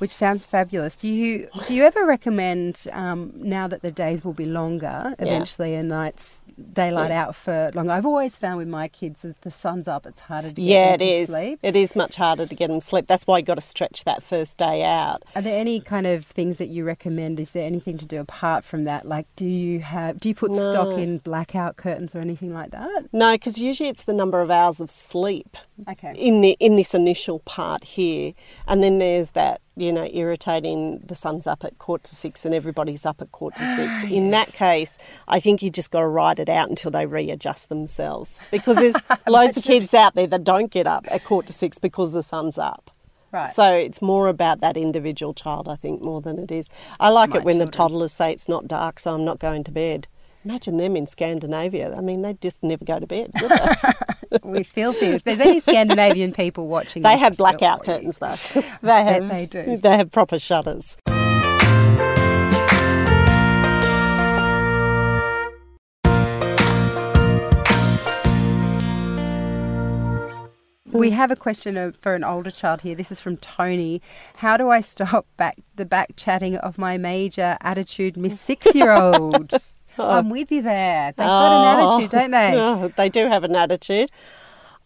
Which 0.03 0.11
sounds 0.13 0.45
fabulous. 0.45 0.97
Do 0.97 1.07
you 1.07 1.47
do 1.65 1.73
you 1.73 1.85
ever 1.85 2.05
recommend 2.05 2.87
um, 2.91 3.31
now 3.37 3.69
that 3.69 3.83
the 3.83 3.89
days 3.91 4.25
will 4.25 4.33
be 4.33 4.45
longer 4.45 5.15
eventually 5.17 5.75
and 5.75 5.87
nights 5.87 6.43
daylight 6.73 7.09
Yeah. 7.11 7.23
out 7.23 7.35
for 7.37 7.71
longer? 7.73 7.93
I've 7.93 8.05
always 8.05 8.35
found 8.35 8.57
with 8.57 8.67
my 8.67 8.89
kids 8.89 9.23
as 9.23 9.37
the 9.37 9.49
sun's 9.49 9.87
up, 9.87 10.05
it's 10.05 10.19
harder 10.19 10.49
to 10.49 10.53
get 10.55 10.61
Yeah, 10.61 10.85
them 10.87 10.95
it 10.95 10.97
to 10.97 11.05
is. 11.05 11.29
sleep. 11.29 11.59
It 11.63 11.77
is 11.77 11.95
much 11.95 12.17
harder 12.17 12.45
to 12.45 12.53
get 12.53 12.67
them 12.67 12.81
sleep. 12.81 13.07
That's 13.07 13.25
why 13.25 13.37
you 13.37 13.45
got 13.45 13.55
to 13.55 13.61
stretch 13.61 14.03
that 14.03 14.21
first 14.23 14.57
day 14.57 14.83
out. 14.83 15.23
Are 15.37 15.41
there 15.41 15.57
any 15.57 15.79
kind 15.79 16.05
of 16.05 16.25
things 16.25 16.57
that 16.57 16.67
you 16.67 16.83
recommend? 16.83 17.39
Is 17.39 17.51
there 17.51 17.65
anything 17.65 17.97
to 17.99 18.05
do 18.05 18.19
apart 18.19 18.65
from 18.65 18.83
that? 18.83 19.07
Like, 19.07 19.27
do 19.37 19.47
you 19.47 19.79
have 19.79 20.19
do 20.19 20.27
you 20.27 20.35
put 20.35 20.53
stock 20.53 20.97
in 20.97 21.19
blackout 21.19 21.77
curtains 21.77 22.13
or 22.13 22.19
anything 22.19 22.53
like 22.53 22.71
that? 22.71 23.05
No, 23.13 23.35
because 23.35 23.57
usually 23.57 23.87
it's 23.87 24.03
the 24.03 24.11
number 24.13 24.41
of 24.41 24.51
hours 24.51 24.81
of 24.81 24.91
sleep 24.91 25.55
Okay. 25.89 26.13
in 26.17 26.41
the 26.41 26.57
in 26.59 26.75
this 26.75 26.93
initial 26.93 27.39
part 27.39 27.85
here, 27.85 28.33
and 28.67 28.83
then 28.83 28.99
there's 28.99 29.31
that 29.31 29.61
you 29.75 29.91
know 29.91 30.07
irritating. 30.11 31.01
The 31.05 31.15
sun's 31.15 31.47
up 31.47 31.63
at 31.63 31.77
quarter 31.77 32.03
to 32.09 32.15
six, 32.15 32.45
and 32.45 32.53
everybody's 32.53 33.05
up 33.05 33.21
at 33.21 33.31
quarter 33.31 33.57
to 33.57 33.75
six. 33.75 34.03
In 34.11 34.31
that 34.31 34.53
case, 34.53 34.97
I 35.27 35.39
think 35.39 35.61
you 35.61 35.69
just 35.69 35.91
got 35.91 36.01
to 36.01 36.07
ride 36.07 36.39
it 36.39 36.49
out 36.49 36.69
until 36.69 36.91
they 36.91 37.05
readjust 37.05 37.69
themselves, 37.69 38.41
because 38.51 38.77
there's 38.77 38.95
loads 39.27 39.57
of 39.57 39.63
kids 39.63 39.93
out 39.93 40.15
there 40.15 40.27
that 40.27 40.43
don't 40.43 40.71
get 40.71 40.87
up 40.87 41.05
at 41.09 41.23
quarter 41.23 41.47
to 41.47 41.53
six 41.53 41.79
because 41.79 42.13
the 42.13 42.23
sun's 42.23 42.57
up. 42.57 42.91
Right. 43.31 43.49
So 43.49 43.73
it's 43.73 43.99
more 43.99 44.27
about 44.27 44.61
that 44.61 44.77
individual 44.77 45.33
child, 45.33 45.67
I 45.67 45.75
think, 45.75 46.01
more 46.01 46.21
than 46.21 46.37
it 46.37 46.51
is. 46.51 46.69
I 46.99 47.09
like 47.09 47.31
My 47.31 47.37
it 47.37 47.43
when 47.43 47.57
the 47.57 47.65
toddlers 47.65 48.13
say 48.13 48.31
it's 48.31 48.47
not 48.47 48.67
dark, 48.67 48.99
so 48.99 49.15
I'm 49.15 49.25
not 49.25 49.39
going 49.39 49.63
to 49.63 49.71
bed. 49.71 50.07
Imagine 50.45 50.77
them 50.77 50.95
in 50.95 51.07
Scandinavia. 51.07 51.95
I 51.95 52.01
mean, 52.01 52.21
they 52.21 52.33
just 52.33 52.61
never 52.61 52.85
go 52.85 52.99
to 52.99 53.07
bed. 53.07 53.31
would 54.33 54.41
they? 54.41 54.49
we 54.49 54.63
feel 54.63 54.93
for 54.93 55.05
you. 55.05 55.13
If 55.13 55.23
there's 55.23 55.39
any 55.39 55.59
Scandinavian 55.59 56.33
people 56.33 56.67
watching, 56.67 57.03
They 57.03 57.17
have 57.17 57.37
blackout 57.37 57.83
curtains 57.83 58.17
though. 58.17 58.35
they 58.81 59.03
have. 59.03 59.29
they 59.29 59.45
do. 59.45 59.77
They 59.77 59.97
have 59.97 60.11
proper 60.11 60.39
shutters. 60.39 60.97
We 70.91 71.09
have 71.09 71.31
a 71.31 71.35
question 71.35 71.91
for 71.93 72.13
an 72.13 72.23
older 72.23 72.51
child 72.51 72.81
here. 72.81 72.93
This 72.93 73.11
is 73.11 73.19
from 73.19 73.37
Tony. 73.37 73.99
How 74.35 74.57
do 74.57 74.69
I 74.69 74.81
stop 74.81 75.25
back 75.37 75.57
the 75.75 75.85
back 75.85 76.11
chatting 76.17 76.55
of 76.57 76.77
my 76.77 76.97
major 76.97 77.57
attitude 77.61 78.15
Miss 78.15 78.39
Six 78.39 78.75
Year 78.75 78.91
Old? 78.93 79.51
I'm 79.97 80.29
with 80.29 80.51
you 80.51 80.61
there. 80.61 81.11
They've 81.11 81.25
got 81.25 81.79
an 81.79 81.79
attitude, 81.79 82.11
don't 82.11 82.31
they? 82.31 82.53
Oh, 82.55 82.91
they 82.95 83.09
do 83.09 83.27
have 83.27 83.43
an 83.43 83.55
attitude. 83.55 84.09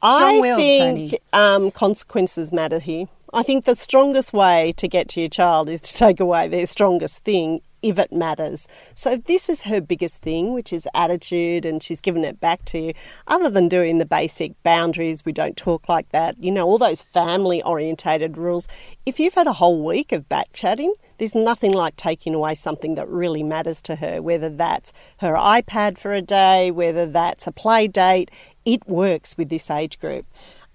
I 0.02 0.40
think 0.56 1.16
um, 1.34 1.72
consequences 1.72 2.52
matter 2.52 2.80
here. 2.80 3.08
I 3.34 3.44
think 3.44 3.66
the 3.66 3.76
strongest 3.76 4.32
way 4.34 4.74
to 4.78 4.88
get 4.88 5.10
to 5.10 5.20
your 5.20 5.30
child 5.30 5.70
is 5.70 5.82
to 5.82 5.94
take 5.98 6.20
away 6.20 6.48
their 6.48 6.66
strongest 6.66 7.24
thing 7.24 7.62
if 7.90 8.00
it 8.00 8.12
matters. 8.12 8.68
So 8.96 9.18
this 9.18 9.50
is 9.50 9.64
her 9.64 9.82
biggest 9.82 10.22
thing, 10.22 10.54
which 10.54 10.74
is 10.74 10.88
attitude, 10.94 11.66
and 11.66 11.82
she's 11.82 12.02
given 12.02 12.24
it 12.24 12.40
back 12.40 12.66
to 12.66 12.80
you, 12.80 12.94
other 13.28 13.50
than 13.50 13.68
doing 13.70 13.98
the 13.98 14.06
basic 14.06 14.62
boundaries, 14.64 15.26
we 15.26 15.32
don't 15.32 15.58
talk 15.58 15.88
like 15.88 16.10
that, 16.10 16.42
you 16.44 16.52
know, 16.52 16.66
all 16.66 16.78
those 16.78 17.02
family 17.02 17.62
orientated 17.64 18.38
rules. 18.38 18.68
If 19.06 19.20
you've 19.20 19.34
had 19.34 19.48
a 19.48 19.54
whole 19.54 19.84
week 19.84 20.12
of 20.12 20.28
back 20.30 20.54
chatting, 20.54 20.94
there's 21.18 21.36
nothing 21.36 21.74
like 21.74 21.96
taking 21.96 22.36
away 22.36 22.56
something 22.56 22.96
that 22.96 23.08
really 23.10 23.44
matters 23.44 23.82
to 23.84 23.96
her, 23.96 24.22
whether 24.22 24.50
that's 24.50 24.94
her 25.18 25.34
iPad 25.34 25.98
for 25.98 26.14
a 26.14 26.22
day, 26.22 26.72
whether 26.72 27.06
that's 27.06 27.48
a 27.48 27.52
play 27.52 27.88
date. 27.88 28.30
It 28.66 28.88
works 28.88 29.38
with 29.38 29.50
this 29.50 29.72
age 29.72 30.00
group. 30.00 30.26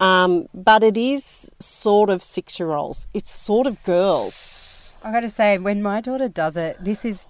Um, 0.01 0.49
but 0.53 0.83
it 0.83 0.97
is 0.97 1.55
sort 1.61 2.11
of 2.11 2.25
six 2.25 2.59
year 2.59 2.73
olds, 2.73 3.07
it's 3.15 3.31
sort 3.31 3.69
of 3.69 3.83
girls. 3.85 4.62
I 5.05 5.13
got 5.13 5.21
to 5.21 5.31
say, 5.31 5.59
when 5.59 5.83
my 5.83 6.01
daughter 6.01 6.29
does 6.29 6.57
it, 6.57 6.77
this 6.81 7.05
is 7.05 7.27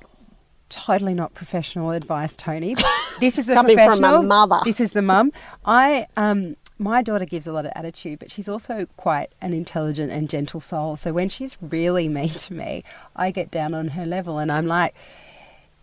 totally 0.68 1.14
not 1.14 1.35
professional 1.35 1.90
advice, 1.90 2.35
Tony. 2.37 2.76
This 3.20 3.38
is 3.38 3.46
the 3.46 3.54
Coming 3.54 3.76
from 3.76 4.02
a 4.02 4.22
mother. 4.22 4.58
This 4.64 4.80
is 4.80 4.92
the 4.92 5.02
mum. 5.02 5.32
I 5.64 6.06
um. 6.16 6.56
My 6.78 7.02
daughter 7.02 7.26
gives 7.26 7.46
a 7.46 7.52
lot 7.52 7.64
of 7.66 7.72
attitude, 7.76 8.18
but 8.18 8.32
she's 8.32 8.48
also 8.48 8.87
quite 8.96 9.30
an 9.40 9.52
intelligent 9.52 10.11
and 10.11 10.28
gentle 10.28 10.61
soul. 10.61 10.96
So 10.96 11.12
when 11.12 11.28
she's 11.28 11.56
really 11.61 12.08
mean 12.08 12.30
to 12.30 12.54
me, 12.54 12.82
I 13.14 13.30
get 13.30 13.52
down 13.52 13.74
on 13.74 13.88
her 13.88 14.04
level 14.06 14.38
and 14.38 14.50
I'm 14.50 14.66
like, 14.66 14.94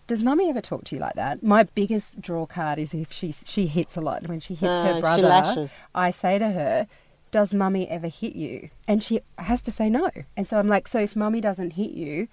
does 0.08 0.24
mummy 0.24 0.50
ever 0.50 0.60
talk 0.60 0.84
to 0.86 0.96
you 0.96 1.00
like 1.00 1.14
that? 1.14 1.42
My 1.44 1.64
biggest 1.64 2.20
draw 2.20 2.46
card 2.46 2.80
is 2.80 2.94
if 2.94 3.12
she 3.14 3.32
she 3.46 3.68
hits 3.68 3.96
a 3.96 4.02
lot. 4.02 4.28
When 4.28 4.40
she 4.42 4.56
hits 4.56 4.64
No, 4.64 4.96
her 4.96 5.00
brother, 5.00 5.22
lashes. 5.22 5.82
I 5.96 6.12
say 6.12 6.40
to 6.40 6.50
her, 6.50 6.88
"Does 7.32 7.54
mummy 7.54 7.88
ever 7.90 8.08
hit 8.08 8.36
you?" 8.36 8.70
And 8.88 9.02
she 9.04 9.22
has 9.38 9.62
to 9.62 9.72
say 9.72 9.90
no. 9.90 10.10
And 10.38 10.48
so 10.48 10.58
I'm 10.60 10.68
like, 10.68 10.88
"So 10.88 11.00
if 11.00 11.16
mummy 11.16 11.42
doesn't 11.42 11.72
hit 11.72 11.92
you, 11.92 12.28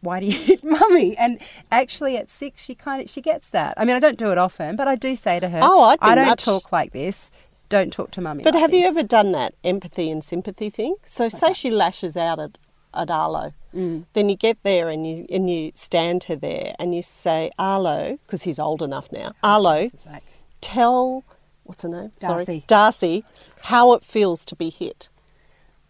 why 0.00 0.20
do 0.20 0.26
you 0.26 0.32
hit 0.48 0.64
mummy?" 0.64 1.16
And 1.16 1.38
actually, 1.70 2.16
at 2.16 2.30
six, 2.30 2.62
she 2.62 2.74
kind 2.74 3.02
of 3.02 3.10
she 3.10 3.20
gets 3.20 3.48
that. 3.50 3.74
I 3.76 3.84
mean, 3.84 3.96
I 3.96 4.00
don't 4.00 4.18
do 4.18 4.30
it 4.30 4.38
often, 4.38 4.76
but 4.76 4.88
I 4.88 4.94
do 4.96 5.16
say 5.16 5.40
to 5.40 5.48
her, 5.48 5.60
Oh, 5.62 5.82
I'd 5.84 5.98
I 6.00 6.14
don't 6.14 6.26
much- 6.26 6.44
talk 6.44 6.72
like 6.72 6.92
this. 6.92 7.30
Don't 7.68 7.92
talk 7.92 8.10
to 8.12 8.20
mummy." 8.20 8.42
But 8.42 8.54
like 8.54 8.62
have 8.62 8.74
you 8.74 8.84
ever 8.86 9.02
done 9.02 9.32
that 9.32 9.54
empathy 9.62 10.10
and 10.10 10.24
sympathy 10.24 10.70
thing? 10.70 10.96
So 11.04 11.28
say 11.28 11.52
she 11.52 11.70
lashes 11.70 12.16
out 12.16 12.40
at, 12.40 12.58
at 12.92 13.10
Arlo. 13.10 13.52
Mm. 13.72 14.06
Then 14.14 14.28
you 14.28 14.34
get 14.36 14.58
there 14.64 14.88
and 14.88 15.06
you 15.08 15.24
and 15.30 15.48
you 15.48 15.70
stand 15.76 16.24
her 16.24 16.34
there 16.34 16.74
and 16.80 16.92
you 16.96 17.02
say, 17.02 17.52
Arlo, 17.60 18.18
because 18.26 18.42
he's 18.42 18.58
old 18.58 18.82
enough 18.82 19.12
now. 19.12 19.30
Arlo, 19.44 19.90
like, 20.04 20.24
tell 20.60 21.22
what's 21.70 21.82
her 21.82 21.88
name? 21.88 22.12
Darcy. 22.20 22.44
Sorry, 22.44 22.64
Darcy, 22.66 23.24
how 23.62 23.92
it 23.94 24.04
feels 24.04 24.44
to 24.46 24.54
be 24.56 24.70
hit. 24.70 25.08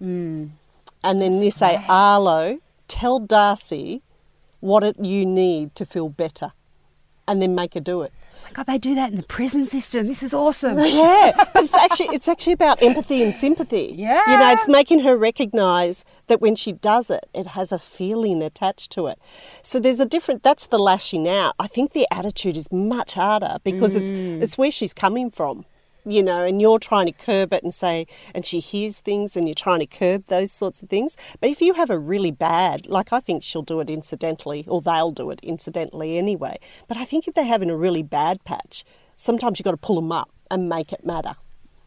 mm, 0.00 0.50
And 1.02 1.20
then 1.20 1.42
you 1.42 1.50
say, 1.50 1.82
Arlo, 1.88 2.58
tell 2.88 3.18
Darcy 3.18 4.02
what 4.60 4.82
it, 4.84 4.96
you 5.00 5.24
need 5.24 5.74
to 5.76 5.84
feel 5.86 6.08
better, 6.08 6.52
and 7.26 7.40
then 7.40 7.54
make 7.54 7.74
her 7.74 7.80
do 7.80 8.02
it. 8.02 8.12
oh 8.46 8.50
God, 8.52 8.66
they 8.66 8.78
do 8.78 8.94
that 8.94 9.10
in 9.10 9.16
the 9.16 9.22
prison 9.22 9.66
system. 9.66 10.06
This 10.06 10.22
is 10.22 10.34
awesome. 10.34 10.76
Yeah, 11.00 11.32
but 11.54 11.64
it's 11.64 11.74
actually 11.74 12.08
it's 12.14 12.28
actually 12.28 12.52
about 12.54 12.82
empathy 12.82 13.22
and 13.22 13.34
sympathy. 13.34 13.94
Yeah. 13.96 14.22
you 14.30 14.36
know, 14.38 14.52
it's 14.52 14.68
making 14.68 15.00
her 15.00 15.16
recognise 15.16 16.04
that 16.26 16.40
when 16.40 16.56
she 16.56 16.72
does 16.72 17.08
it, 17.10 17.24
it 17.32 17.46
has 17.48 17.72
a 17.72 17.78
feeling 17.78 18.42
attached 18.42 18.90
to 18.92 19.06
it. 19.06 19.18
So 19.62 19.78
there's 19.80 20.00
a 20.00 20.06
different. 20.06 20.42
That's 20.42 20.66
the 20.66 20.78
lashing 20.78 21.26
out. 21.28 21.54
I 21.58 21.66
think 21.68 21.92
the 21.92 22.06
attitude 22.10 22.56
is 22.56 22.70
much 22.72 23.14
harder 23.14 23.56
because 23.64 23.94
it's 23.96 24.10
it's 24.10 24.58
where 24.58 24.70
she's 24.72 24.92
coming 24.92 25.30
from. 25.30 25.64
You 26.04 26.22
know, 26.22 26.44
and 26.44 26.60
you're 26.60 26.78
trying 26.78 27.06
to 27.06 27.12
curb 27.12 27.52
it 27.52 27.62
and 27.62 27.74
say, 27.74 28.06
and 28.34 28.46
she 28.46 28.60
hears 28.60 29.00
things, 29.00 29.36
and 29.36 29.46
you're 29.46 29.54
trying 29.54 29.80
to 29.80 29.86
curb 29.86 30.26
those 30.26 30.50
sorts 30.50 30.80
of 30.82 30.88
things. 30.88 31.16
But 31.40 31.50
if 31.50 31.60
you 31.60 31.74
have 31.74 31.90
a 31.90 31.98
really 31.98 32.30
bad, 32.30 32.86
like 32.86 33.12
I 33.12 33.20
think 33.20 33.42
she'll 33.42 33.62
do 33.62 33.80
it 33.80 33.90
incidentally, 33.90 34.64
or 34.66 34.80
they'll 34.80 35.10
do 35.12 35.30
it 35.30 35.40
incidentally 35.42 36.16
anyway. 36.16 36.58
But 36.88 36.96
I 36.96 37.04
think 37.04 37.28
if 37.28 37.34
they're 37.34 37.44
having 37.44 37.70
a 37.70 37.76
really 37.76 38.02
bad 38.02 38.42
patch, 38.44 38.84
sometimes 39.16 39.58
you've 39.58 39.64
got 39.64 39.72
to 39.72 39.76
pull 39.76 39.96
them 39.96 40.10
up 40.12 40.30
and 40.50 40.68
make 40.68 40.92
it 40.92 41.04
matter 41.04 41.34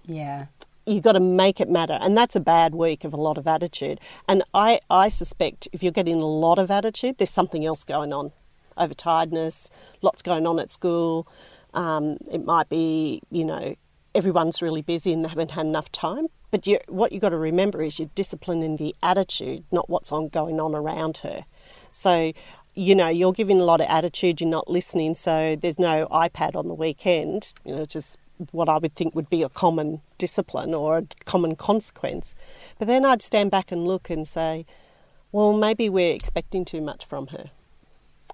Yeah. 0.05 0.45
you've 0.85 1.03
got 1.03 1.13
to 1.13 1.19
make 1.19 1.59
it 1.59 1.69
matter 1.69 1.97
and 1.99 2.15
that's 2.15 2.35
a 2.35 2.39
bad 2.39 2.75
week 2.75 3.03
of 3.03 3.13
a 3.13 3.17
lot 3.17 3.37
of 3.37 3.47
attitude 3.47 3.99
and 4.27 4.43
i 4.53 4.79
i 4.89 5.09
suspect 5.09 5.67
if 5.73 5.81
you're 5.83 5.91
getting 5.91 6.21
a 6.21 6.25
lot 6.25 6.59
of 6.59 6.69
attitude 6.71 7.17
there's 7.17 7.29
something 7.29 7.65
else 7.65 7.83
going 7.83 8.13
on 8.13 8.31
overtiredness 8.77 9.69
lots 10.01 10.21
going 10.21 10.45
on 10.45 10.59
at 10.59 10.71
school 10.71 11.27
um, 11.73 12.17
it 12.31 12.45
might 12.45 12.69
be 12.69 13.21
you 13.31 13.43
know 13.43 13.75
everyone's 14.15 14.61
really 14.61 14.81
busy 14.81 15.11
and 15.13 15.23
they 15.23 15.29
haven't 15.29 15.51
had 15.51 15.65
enough 15.65 15.91
time 15.91 16.27
but 16.51 16.67
you, 16.67 16.79
what 16.87 17.11
you've 17.11 17.21
got 17.21 17.29
to 17.29 17.37
remember 17.37 17.81
is 17.81 17.97
you're 17.99 18.09
disciplining 18.15 18.77
the 18.77 18.95
attitude 19.01 19.63
not 19.71 19.89
what's 19.89 20.11
on 20.11 20.27
going 20.27 20.59
on 20.59 20.75
around 20.75 21.17
her 21.17 21.45
so 21.91 22.31
you 22.75 22.95
know 22.95 23.07
you're 23.07 23.33
giving 23.33 23.59
a 23.59 23.63
lot 23.63 23.81
of 23.81 23.87
attitude 23.89 24.39
you're 24.39 24.49
not 24.49 24.69
listening 24.69 25.15
so 25.15 25.55
there's 25.55 25.79
no 25.79 26.07
ipad 26.11 26.55
on 26.55 26.67
the 26.67 26.73
weekend 26.73 27.53
you 27.65 27.75
know 27.75 27.85
just 27.85 28.17
what 28.51 28.69
I 28.69 28.77
would 28.77 28.95
think 28.95 29.15
would 29.15 29.29
be 29.29 29.43
a 29.43 29.49
common 29.49 30.01
discipline 30.17 30.73
or 30.73 30.97
a 30.97 31.07
common 31.25 31.55
consequence. 31.55 32.35
But 32.79 32.87
then 32.87 33.05
I'd 33.05 33.21
stand 33.21 33.51
back 33.51 33.71
and 33.71 33.85
look 33.85 34.09
and 34.09 34.27
say, 34.27 34.65
well, 35.31 35.53
maybe 35.53 35.89
we're 35.89 36.13
expecting 36.13 36.65
too 36.65 36.81
much 36.81 37.05
from 37.05 37.27
her. 37.27 37.51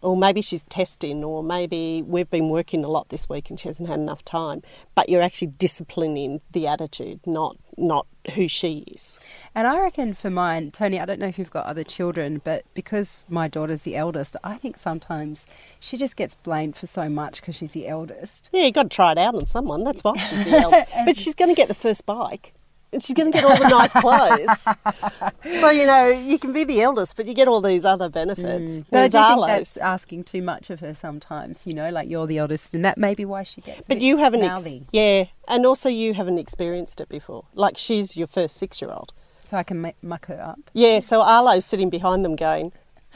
Or 0.02 0.16
maybe 0.16 0.42
she's 0.42 0.64
testing, 0.64 1.24
or 1.24 1.44
maybe 1.44 2.02
we've 2.02 2.30
been 2.30 2.50
working 2.50 2.84
a 2.84 2.88
lot 2.88 3.10
this 3.10 3.28
week 3.30 3.50
and 3.50 3.60
she 3.60 3.68
hasn't 3.68 3.90
had 3.90 4.00
enough 4.00 4.24
time. 4.24 4.62
But 4.96 5.10
you're 5.10 5.22
actually 5.22 5.54
disciplining 5.58 6.42
the 6.52 6.68
attitude, 6.68 7.20
not 7.26 7.58
not 7.78 8.06
who 8.36 8.48
she 8.48 8.80
is. 8.88 9.20
And 9.56 9.66
I 9.66 9.80
reckon 9.80 10.14
for 10.14 10.30
mine, 10.30 10.72
Tony, 10.72 11.00
I 11.00 11.06
don't 11.06 11.20
know 11.20 11.28
if 11.28 11.40
you've 11.40 11.50
got 11.50 11.66
other 11.66 11.84
children, 11.84 12.42
but 12.44 12.66
because 12.74 13.24
my 13.30 13.48
daughter's 13.48 13.84
the 13.84 13.96
eldest, 13.96 14.36
I 14.44 14.58
think 14.58 14.78
sometimes 14.78 15.46
she 15.80 15.96
just 15.96 16.16
gets 16.16 16.36
blamed 16.36 16.76
for 16.76 16.88
so 16.88 17.08
much 17.08 17.40
because 17.42 17.56
she's 17.56 17.72
the 17.72 17.88
eldest. 17.88 18.50
Yeah, 18.52 18.66
you 18.66 18.72
got 18.72 18.84
to 18.84 18.90
try 18.90 19.14
it 19.14 19.18
out 19.18 19.36
on 19.36 19.46
someone. 19.46 19.84
That's 19.84 20.04
why 20.04 20.18
she's 20.18 20.44
the 20.46 20.52
eldest. 20.60 20.92
but 21.06 21.18
she's 21.18 21.36
going 21.36 21.50
to 21.50 21.56
get 21.56 21.70
the 21.70 21.74
first 21.74 22.06
bike 22.06 22.54
and 22.92 23.02
she's 23.04 23.14
going 23.16 23.32
to 23.32 23.38
get 23.38 23.46
all 23.46 23.56
the 23.58 23.68
nice 23.70 23.94
clothes. 23.94 25.60
so 25.60 25.70
you 25.70 25.86
know 25.86 26.08
you 26.08 26.40
can 26.40 26.52
be 26.54 26.64
the 26.64 26.82
eldest, 26.82 27.16
but 27.16 27.26
you 27.26 27.34
get 27.34 27.48
all 27.48 27.62
these 27.62 27.86
other 27.86 28.10
benefits. 28.10 28.82
Mm. 28.82 28.86
But 28.90 29.00
I 29.00 29.08
do 29.08 29.36
think 29.36 29.48
that's 29.48 29.78
asking 29.78 30.24
too 30.26 30.42
much 30.42 30.70
of 30.70 30.80
her 30.80 30.94
sometimes. 30.94 31.66
You 31.68 31.74
know, 31.74 31.90
like 31.90 32.10
you're 32.10 32.28
the 32.28 32.38
eldest, 32.38 32.74
and 32.74 32.84
that 32.86 32.98
may 32.98 33.14
be 33.14 33.26
why 33.26 33.44
she 33.44 33.62
gets. 33.62 33.82
a 33.82 33.90
But 33.90 33.96
bit 33.96 34.04
you 34.04 34.18
haven't, 34.18 34.44
ex- 34.44 34.68
yeah, 34.92 35.26
and 35.48 35.66
also 35.66 35.90
you 35.90 36.14
haven't 36.14 36.38
experienced 36.40 37.00
it 37.02 37.10
before. 37.10 37.46
Like 37.54 37.78
she's 37.78 38.16
your 38.18 38.28
first 38.28 38.58
six-year-old. 38.58 39.14
so 39.46 39.58
I 39.58 39.64
can 39.64 39.82
ma- 39.82 39.92
muck 40.02 40.26
her 40.28 40.42
up. 40.42 40.60
Yeah, 40.74 41.00
so 41.00 41.22
Arlo's 41.22 41.66
sitting 41.66 41.90
behind 41.90 42.24
them 42.26 42.36
going, 42.36 42.72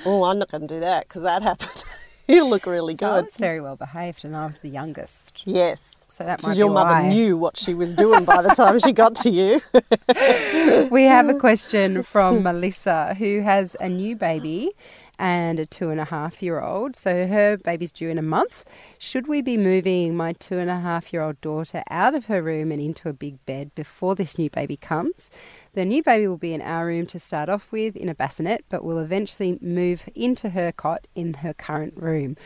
"Oh, 0.06 0.24
I'm 0.26 0.40
not 0.40 0.52
going 0.52 0.68
to 0.68 0.74
do 0.74 0.80
that 0.80 1.08
because 1.08 1.24
that 1.24 1.42
happened." 1.44 1.84
He'll 2.28 2.50
look 2.50 2.66
really 2.66 2.96
So 3.00 3.06
I 3.08 3.16
good. 3.22 3.26
was 3.26 3.38
very 3.38 3.60
well 3.62 3.76
behaved, 3.76 4.24
and 4.26 4.36
I 4.36 4.46
was 4.46 4.58
the 4.60 4.70
youngest. 4.70 5.42
Yes. 5.46 6.06
So 6.08 6.24
that 6.24 6.44
might 6.44 6.56
your 6.58 6.70
mother 6.70 6.92
why. 6.92 7.10
knew 7.10 7.36
what 7.38 7.58
she 7.58 7.74
was 7.74 7.96
doing 7.96 8.24
by 8.24 8.42
the 8.44 8.50
time 8.50 8.80
she 8.80 8.92
got 8.94 9.16
to 9.16 9.30
you. 9.30 9.62
We 10.92 11.04
have 11.04 11.28
a 11.30 11.34
question 11.40 12.04
from 12.04 12.44
Melissa, 12.44 13.16
who 13.16 13.42
has 13.42 13.76
a 13.80 13.90
new 13.90 14.16
baby 14.16 14.72
and 15.18 15.60
a 15.60 15.66
two 15.66 15.90
and 15.90 16.00
a 16.00 16.06
half 16.06 16.44
year 16.44 16.62
old. 16.62 16.96
So 16.96 17.28
her 17.28 17.58
baby's 17.58 17.92
due 17.92 18.10
in 18.10 18.18
a 18.18 18.22
month. 18.24 18.64
Should 19.00 19.28
we 19.28 19.42
be 19.42 19.58
moving 19.58 20.16
my 20.16 20.34
two 20.34 20.58
and 20.60 20.70
a 20.70 20.80
half 20.80 21.12
year 21.14 21.22
old 21.24 21.42
daughter 21.42 21.84
out 21.90 22.14
of 22.16 22.26
her 22.26 22.42
room 22.44 22.72
and 22.72 22.80
into 22.82 23.10
a 23.10 23.14
big 23.14 23.44
bed 23.46 23.74
before 23.76 24.16
this 24.16 24.38
new 24.38 24.50
baby 24.50 24.78
comes? 24.78 25.32
The 25.74 25.86
new 25.86 26.04
baby 26.04 26.28
will 26.28 26.38
be 26.38 26.54
in 26.54 26.62
our 26.62 26.86
room 26.86 27.08
to 27.08 27.20
start 27.20 27.50
off 27.50 27.72
with 27.72 27.96
in 27.96 28.08
a 28.08 28.14
bassinet, 28.14 28.64
but 28.70 28.84
will 28.84 29.00
eventually 29.00 29.58
move 29.60 30.04
into 30.14 30.52
her 30.52 30.72
cot 30.72 31.08
in 31.16 31.34
her 31.36 31.52
current 31.52 31.96
room. 31.98 32.38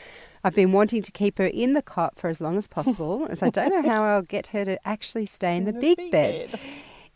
I've 0.46 0.56
been 0.56 0.72
wanting 0.72 1.02
to 1.02 1.12
keep 1.12 1.38
her 1.38 1.46
in 1.46 1.74
the 1.74 1.82
cot 1.82 2.18
for 2.18 2.30
as 2.30 2.40
long 2.40 2.58
as 2.58 2.70
possible, 2.70 3.28
as 3.30 3.44
I 3.44 3.50
don't 3.50 3.72
know 3.72 3.82
how 3.82 4.06
I'll 4.06 4.22
get 4.22 4.48
her 4.48 4.64
to 4.64 4.88
actually 4.88 5.26
stay 5.26 5.58
in 5.58 5.66
the 5.66 5.74
big 5.74 6.10
bed. 6.10 6.58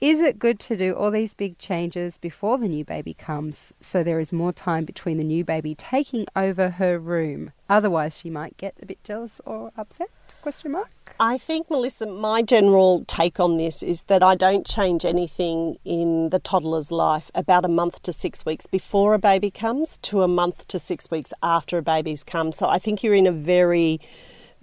Is 0.02 0.20
it 0.20 0.38
good 0.38 0.60
to 0.62 0.76
do 0.76 0.96
all 0.96 1.12
these 1.12 1.34
big 1.34 1.58
changes 1.60 2.18
before 2.18 2.58
the 2.58 2.68
new 2.68 2.84
baby 2.84 3.14
comes 3.14 3.72
so 3.80 4.04
there 4.04 4.20
is 4.20 4.34
more 4.34 4.52
time 4.52 4.84
between 4.84 5.18
the 5.18 5.24
new 5.24 5.46
baby 5.46 5.76
taking 5.76 6.26
over 6.36 6.72
her 6.72 7.00
room? 7.00 7.52
Otherwise 7.70 8.18
she 8.18 8.30
might 8.30 8.58
get 8.58 8.74
a 8.82 8.86
bit 8.86 9.02
jealous 9.04 9.40
or 9.46 9.72
upset? 9.78 10.10
Question 10.42 10.72
mark. 10.72 10.90
I 11.24 11.38
think, 11.38 11.70
Melissa, 11.70 12.08
my 12.08 12.42
general 12.42 13.06
take 13.06 13.40
on 13.40 13.58
this 13.58 13.84
is 13.84 14.02
that 14.06 14.24
I 14.24 14.34
don't 14.34 14.66
change 14.66 15.06
anything 15.06 15.78
in 15.86 16.32
the 16.32 16.40
toddler's 16.40 16.92
life 16.92 17.30
about 17.36 17.64
a 17.64 17.68
month 17.68 18.02
to 18.02 18.12
six 18.12 18.44
weeks 18.44 18.66
before 18.66 19.14
a 19.14 19.20
baby 19.20 19.52
comes 19.52 19.98
to 19.98 20.24
a 20.24 20.28
month 20.28 20.68
to 20.70 20.80
six 20.80 21.12
weeks 21.12 21.32
after 21.44 21.78
a 21.78 21.84
baby's 21.84 22.24
come. 22.24 22.52
So 22.52 22.68
I 22.68 22.80
think 22.80 23.04
you're 23.04 23.14
in 23.14 23.28
a 23.28 23.32
very, 23.32 24.02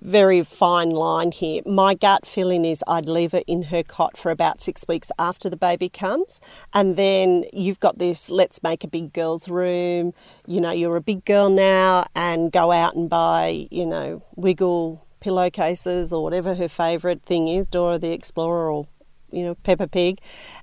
very 0.01 0.43
fine 0.43 0.91
line 0.91 1.31
here. 1.31 1.63
My 1.65 1.95
gut 1.95 2.27
feeling 2.27 2.65
is 2.65 2.83
I'd 2.89 3.07
leave 3.07 3.31
her 3.31 3.43
in 3.47 3.63
her 3.63 3.85
cot 3.85 4.17
for 4.17 4.33
about 4.33 4.61
six 4.61 4.85
weeks 4.89 5.13
after 5.17 5.49
the 5.49 5.57
baby 5.57 5.89
comes. 5.89 6.41
And 6.75 6.97
then 6.97 7.45
you've 7.53 7.79
got 7.79 7.99
this 7.99 8.31
let's 8.31 8.65
make 8.65 8.83
a 8.83 8.89
big 8.89 9.13
girl's 9.13 9.49
room. 9.49 10.13
You 10.49 10.61
know, 10.61 10.73
you're 10.73 10.97
a 10.97 11.01
big 11.01 11.25
girl 11.25 11.51
now 11.51 12.09
and 12.17 12.51
go 12.51 12.73
out 12.73 12.97
and 12.97 13.09
buy, 13.09 13.69
you 13.71 13.87
know, 13.87 14.25
wiggle 14.35 15.05
pillowcases 15.21 16.13
or 16.13 16.23
whatever 16.23 16.55
her 16.55 16.69
favourite 16.69 17.23
thing 17.23 17.49
is, 17.49 17.69
Dora 17.69 17.99
the 17.99 18.13
Explorer 18.13 18.71
or 18.71 18.87
you 19.31 19.45
know 19.45 19.55
Peppa 19.57 19.89
Pig, 19.89 20.21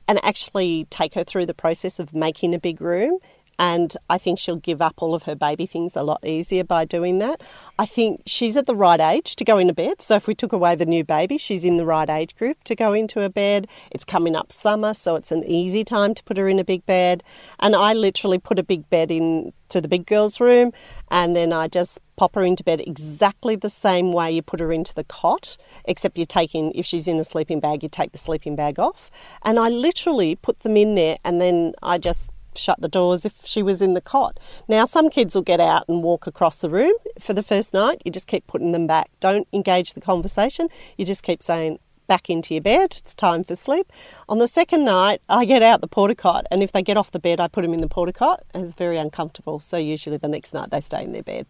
and 0.07 0.23
actually 0.23 0.85
take 0.89 1.13
her 1.13 1.23
through 1.23 1.45
the 1.45 1.53
process 1.53 1.99
of 1.99 2.13
making 2.13 2.53
a 2.53 2.59
big 2.59 2.81
room. 2.81 3.19
And 3.57 3.95
I 4.09 4.17
think 4.17 4.39
she'll 4.39 4.57
give 4.57 4.81
up 4.81 4.95
all 5.01 5.15
of 5.15 5.23
her 5.23 5.35
baby 5.35 5.65
things 5.65 5.95
a 5.95 6.03
lot 6.03 6.25
easier 6.25 6.63
by 6.63 6.85
doing 6.85 7.19
that. 7.19 7.41
I 7.79 7.85
think 7.85 8.23
she's 8.25 8.57
at 8.57 8.65
the 8.65 8.75
right 8.75 8.99
age 8.99 9.35
to 9.37 9.45
go 9.45 9.57
into 9.57 9.73
bed. 9.73 10.01
So 10.01 10.15
if 10.15 10.27
we 10.27 10.35
took 10.35 10.53
away 10.53 10.75
the 10.75 10.85
new 10.85 11.03
baby, 11.03 11.37
she's 11.37 11.65
in 11.65 11.77
the 11.77 11.85
right 11.85 12.09
age 12.09 12.35
group 12.35 12.63
to 12.65 12.75
go 12.75 12.93
into 12.93 13.21
a 13.21 13.29
bed. 13.29 13.67
It's 13.91 14.05
coming 14.05 14.35
up 14.35 14.51
summer, 14.51 14.93
so 14.93 15.15
it's 15.15 15.31
an 15.31 15.43
easy 15.45 15.83
time 15.83 16.13
to 16.15 16.23
put 16.23 16.37
her 16.37 16.47
in 16.47 16.59
a 16.59 16.63
big 16.63 16.85
bed. 16.85 17.23
And 17.59 17.75
I 17.75 17.93
literally 17.93 18.39
put 18.39 18.59
a 18.59 18.63
big 18.63 18.89
bed 18.89 19.11
in 19.11 19.53
to 19.69 19.81
the 19.81 19.87
big 19.87 20.05
girl's 20.05 20.39
room 20.39 20.71
and 21.09 21.35
then 21.35 21.51
I 21.51 21.67
just 21.67 21.99
pop 22.17 22.35
her 22.35 22.43
into 22.43 22.63
bed 22.63 22.81
exactly 22.81 23.55
the 23.55 23.69
same 23.69 24.13
way 24.13 24.31
you 24.31 24.41
put 24.41 24.59
her 24.59 24.71
into 24.71 24.93
the 24.93 25.03
cot, 25.03 25.57
except 25.85 26.17
you're 26.17 26.25
taking, 26.25 26.71
if 26.73 26.85
she's 26.85 27.07
in 27.07 27.17
a 27.17 27.23
sleeping 27.23 27.59
bag, 27.59 27.83
you 27.83 27.89
take 27.89 28.11
the 28.11 28.17
sleeping 28.17 28.55
bag 28.55 28.79
off. 28.79 29.09
And 29.43 29.59
I 29.59 29.69
literally 29.69 30.35
put 30.35 30.59
them 30.59 30.77
in 30.77 30.95
there 30.95 31.17
and 31.23 31.41
then 31.41 31.73
I 31.81 31.97
just 31.97 32.31
shut 32.57 32.81
the 32.81 32.87
doors 32.87 33.25
if 33.25 33.45
she 33.45 33.61
was 33.61 33.81
in 33.81 33.93
the 33.93 34.01
cot. 34.01 34.39
Now, 34.67 34.85
some 34.85 35.09
kids 35.09 35.35
will 35.35 35.41
get 35.41 35.59
out 35.59 35.85
and 35.87 36.03
walk 36.03 36.27
across 36.27 36.57
the 36.57 36.69
room 36.69 36.93
for 37.19 37.33
the 37.33 37.43
first 37.43 37.73
night. 37.73 38.01
You 38.05 38.11
just 38.11 38.27
keep 38.27 38.47
putting 38.47 38.71
them 38.71 38.87
back. 38.87 39.09
Don't 39.19 39.47
engage 39.53 39.93
the 39.93 40.01
conversation. 40.01 40.69
You 40.97 41.05
just 41.05 41.23
keep 41.23 41.41
saying, 41.41 41.79
back 42.07 42.29
into 42.29 42.53
your 42.53 42.61
bed. 42.61 42.95
It's 42.97 43.15
time 43.15 43.43
for 43.43 43.55
sleep. 43.55 43.91
On 44.29 44.37
the 44.37 44.47
second 44.47 44.85
night, 44.85 45.21
I 45.29 45.45
get 45.45 45.63
out 45.63 45.81
the 45.81 45.87
porta 45.87 46.15
cot, 46.15 46.45
and 46.51 46.61
if 46.63 46.71
they 46.71 46.81
get 46.81 46.97
off 46.97 47.11
the 47.11 47.19
bed, 47.19 47.39
I 47.39 47.47
put 47.47 47.63
them 47.63 47.73
in 47.73 47.81
the 47.81 47.87
porta 47.87 48.13
cot. 48.13 48.43
It's 48.53 48.73
very 48.73 48.97
uncomfortable. 48.97 49.59
So 49.59 49.77
usually 49.77 50.17
the 50.17 50.27
next 50.27 50.53
night 50.53 50.69
they 50.71 50.81
stay 50.81 51.03
in 51.03 51.11
their 51.13 51.23
bed. 51.23 51.47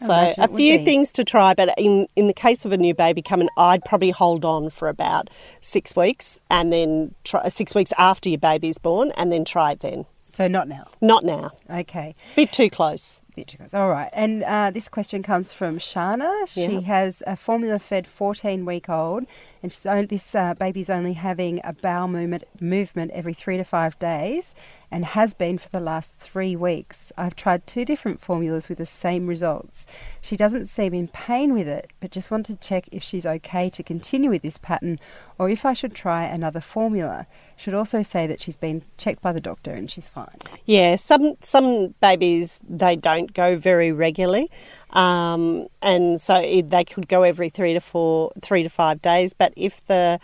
So 0.00 0.34
a 0.36 0.48
few 0.48 0.84
things 0.84 1.10
to 1.12 1.24
try, 1.24 1.54
but 1.54 1.72
in 1.78 2.06
in 2.16 2.26
the 2.26 2.34
case 2.34 2.66
of 2.66 2.72
a 2.72 2.76
new 2.76 2.92
baby 2.92 3.22
coming, 3.22 3.48
I'd 3.56 3.82
probably 3.82 4.10
hold 4.10 4.44
on 4.44 4.68
for 4.68 4.88
about 4.88 5.30
six 5.62 5.96
weeks, 5.96 6.38
and 6.50 6.70
then 6.70 7.14
try 7.24 7.48
six 7.48 7.74
weeks 7.74 7.94
after 7.96 8.28
your 8.28 8.38
baby's 8.38 8.76
born, 8.76 9.10
and 9.12 9.32
then 9.32 9.44
try 9.44 9.72
it 9.72 9.80
then. 9.80 10.04
So 10.36 10.48
not 10.48 10.68
now. 10.68 10.86
Not 11.00 11.24
now. 11.24 11.52
Okay. 11.70 12.14
Bit 12.34 12.52
too 12.52 12.68
close. 12.68 13.22
Bit 13.34 13.48
too 13.48 13.56
close. 13.56 13.72
All 13.72 13.88
right. 13.88 14.10
And 14.12 14.44
uh, 14.44 14.70
this 14.70 14.86
question 14.86 15.22
comes 15.22 15.50
from 15.54 15.78
Shana. 15.78 16.46
She 16.46 16.66
Yeah. 16.66 16.80
has 16.80 17.22
a 17.26 17.36
formula 17.36 17.78
fed 17.78 18.06
14 18.06 18.66
week 18.66 18.90
old, 18.90 19.24
and 19.66 19.72
she's 19.72 19.84
only, 19.84 20.06
this 20.06 20.32
uh, 20.32 20.54
baby's 20.54 20.88
only 20.88 21.14
having 21.14 21.60
a 21.64 21.72
bowel 21.72 22.06
movement, 22.06 22.44
movement 22.60 23.10
every 23.10 23.34
three 23.34 23.56
to 23.56 23.64
five 23.64 23.98
days 23.98 24.54
and 24.92 25.04
has 25.04 25.34
been 25.34 25.58
for 25.58 25.68
the 25.70 25.80
last 25.80 26.16
three 26.18 26.54
weeks. 26.54 27.12
I've 27.16 27.34
tried 27.34 27.66
two 27.66 27.84
different 27.84 28.20
formulas 28.20 28.68
with 28.68 28.78
the 28.78 28.86
same 28.86 29.26
results. 29.26 29.84
She 30.20 30.36
doesn't 30.36 30.66
seem 30.66 30.94
in 30.94 31.08
pain 31.08 31.52
with 31.52 31.66
it, 31.66 31.90
but 31.98 32.12
just 32.12 32.30
want 32.30 32.46
to 32.46 32.54
check 32.54 32.88
if 32.92 33.02
she's 33.02 33.26
okay 33.26 33.68
to 33.70 33.82
continue 33.82 34.30
with 34.30 34.42
this 34.42 34.58
pattern 34.58 35.00
or 35.36 35.50
if 35.50 35.64
I 35.64 35.72
should 35.72 35.94
try 35.94 36.24
another 36.24 36.60
formula. 36.60 37.26
Should 37.56 37.74
also 37.74 38.02
say 38.02 38.28
that 38.28 38.40
she's 38.40 38.56
been 38.56 38.82
checked 38.96 39.20
by 39.20 39.32
the 39.32 39.40
doctor 39.40 39.72
and 39.72 39.90
she's 39.90 40.08
fine. 40.08 40.38
Yeah, 40.64 40.94
some 40.94 41.34
some 41.42 41.94
babies 42.00 42.60
they 42.68 42.94
don't 42.94 43.34
go 43.34 43.56
very 43.56 43.90
regularly, 43.90 44.48
um, 44.90 45.68
and 45.82 46.20
so 46.20 46.36
it, 46.36 46.70
they 46.70 46.84
could 46.84 47.08
go 47.08 47.22
every 47.22 47.48
three 47.48 47.74
to 47.74 47.80
four, 47.80 48.32
three 48.40 48.62
to 48.62 48.68
five 48.68 49.02
days. 49.02 49.34
But 49.34 49.52
if 49.56 49.84
the 49.86 50.20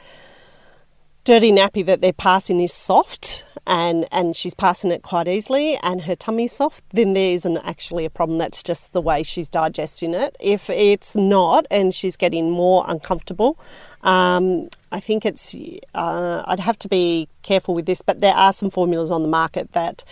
dirty 1.25 1.53
nappy 1.53 1.85
that 1.87 2.01
they're 2.01 2.13
passing 2.13 2.61
is 2.61 2.73
soft 2.73 3.45
and 3.65 4.09
and 4.11 4.35
she's 4.35 4.55
passing 4.55 4.91
it 4.91 5.03
quite 5.03 5.29
easily 5.29 5.77
and 5.85 6.03
her 6.03 6.17
tummy's 6.17 6.51
soft 6.51 6.83
then 6.91 7.13
there 7.13 7.33
isn't 7.33 7.59
actually 7.59 8.05
a 8.05 8.11
problem 8.11 8.37
that's 8.37 8.61
just 8.61 8.93
the 8.93 9.01
way 9.01 9.23
she's 9.23 9.49
digesting 9.49 10.15
it 10.15 10.35
if 10.41 10.69
it's 10.69 11.15
not 11.15 11.65
and 11.71 11.95
she's 11.95 12.17
getting 12.17 12.51
more 12.51 12.85
uncomfortable 12.89 13.57
um, 14.03 14.69
I 14.91 14.99
think 14.99 15.25
it's 15.25 15.55
uh, 15.95 16.43
I'd 16.45 16.59
have 16.59 16.77
to 16.81 16.89
be 16.89 17.29
careful 17.43 17.73
with 17.73 17.87
this 17.87 18.03
but 18.03 18.19
there 18.19 18.35
are 18.35 18.53
some 18.53 18.69
formulas 18.69 19.13
on 19.13 19.23
the 19.23 19.29
market 19.29 19.71
that 19.75 20.03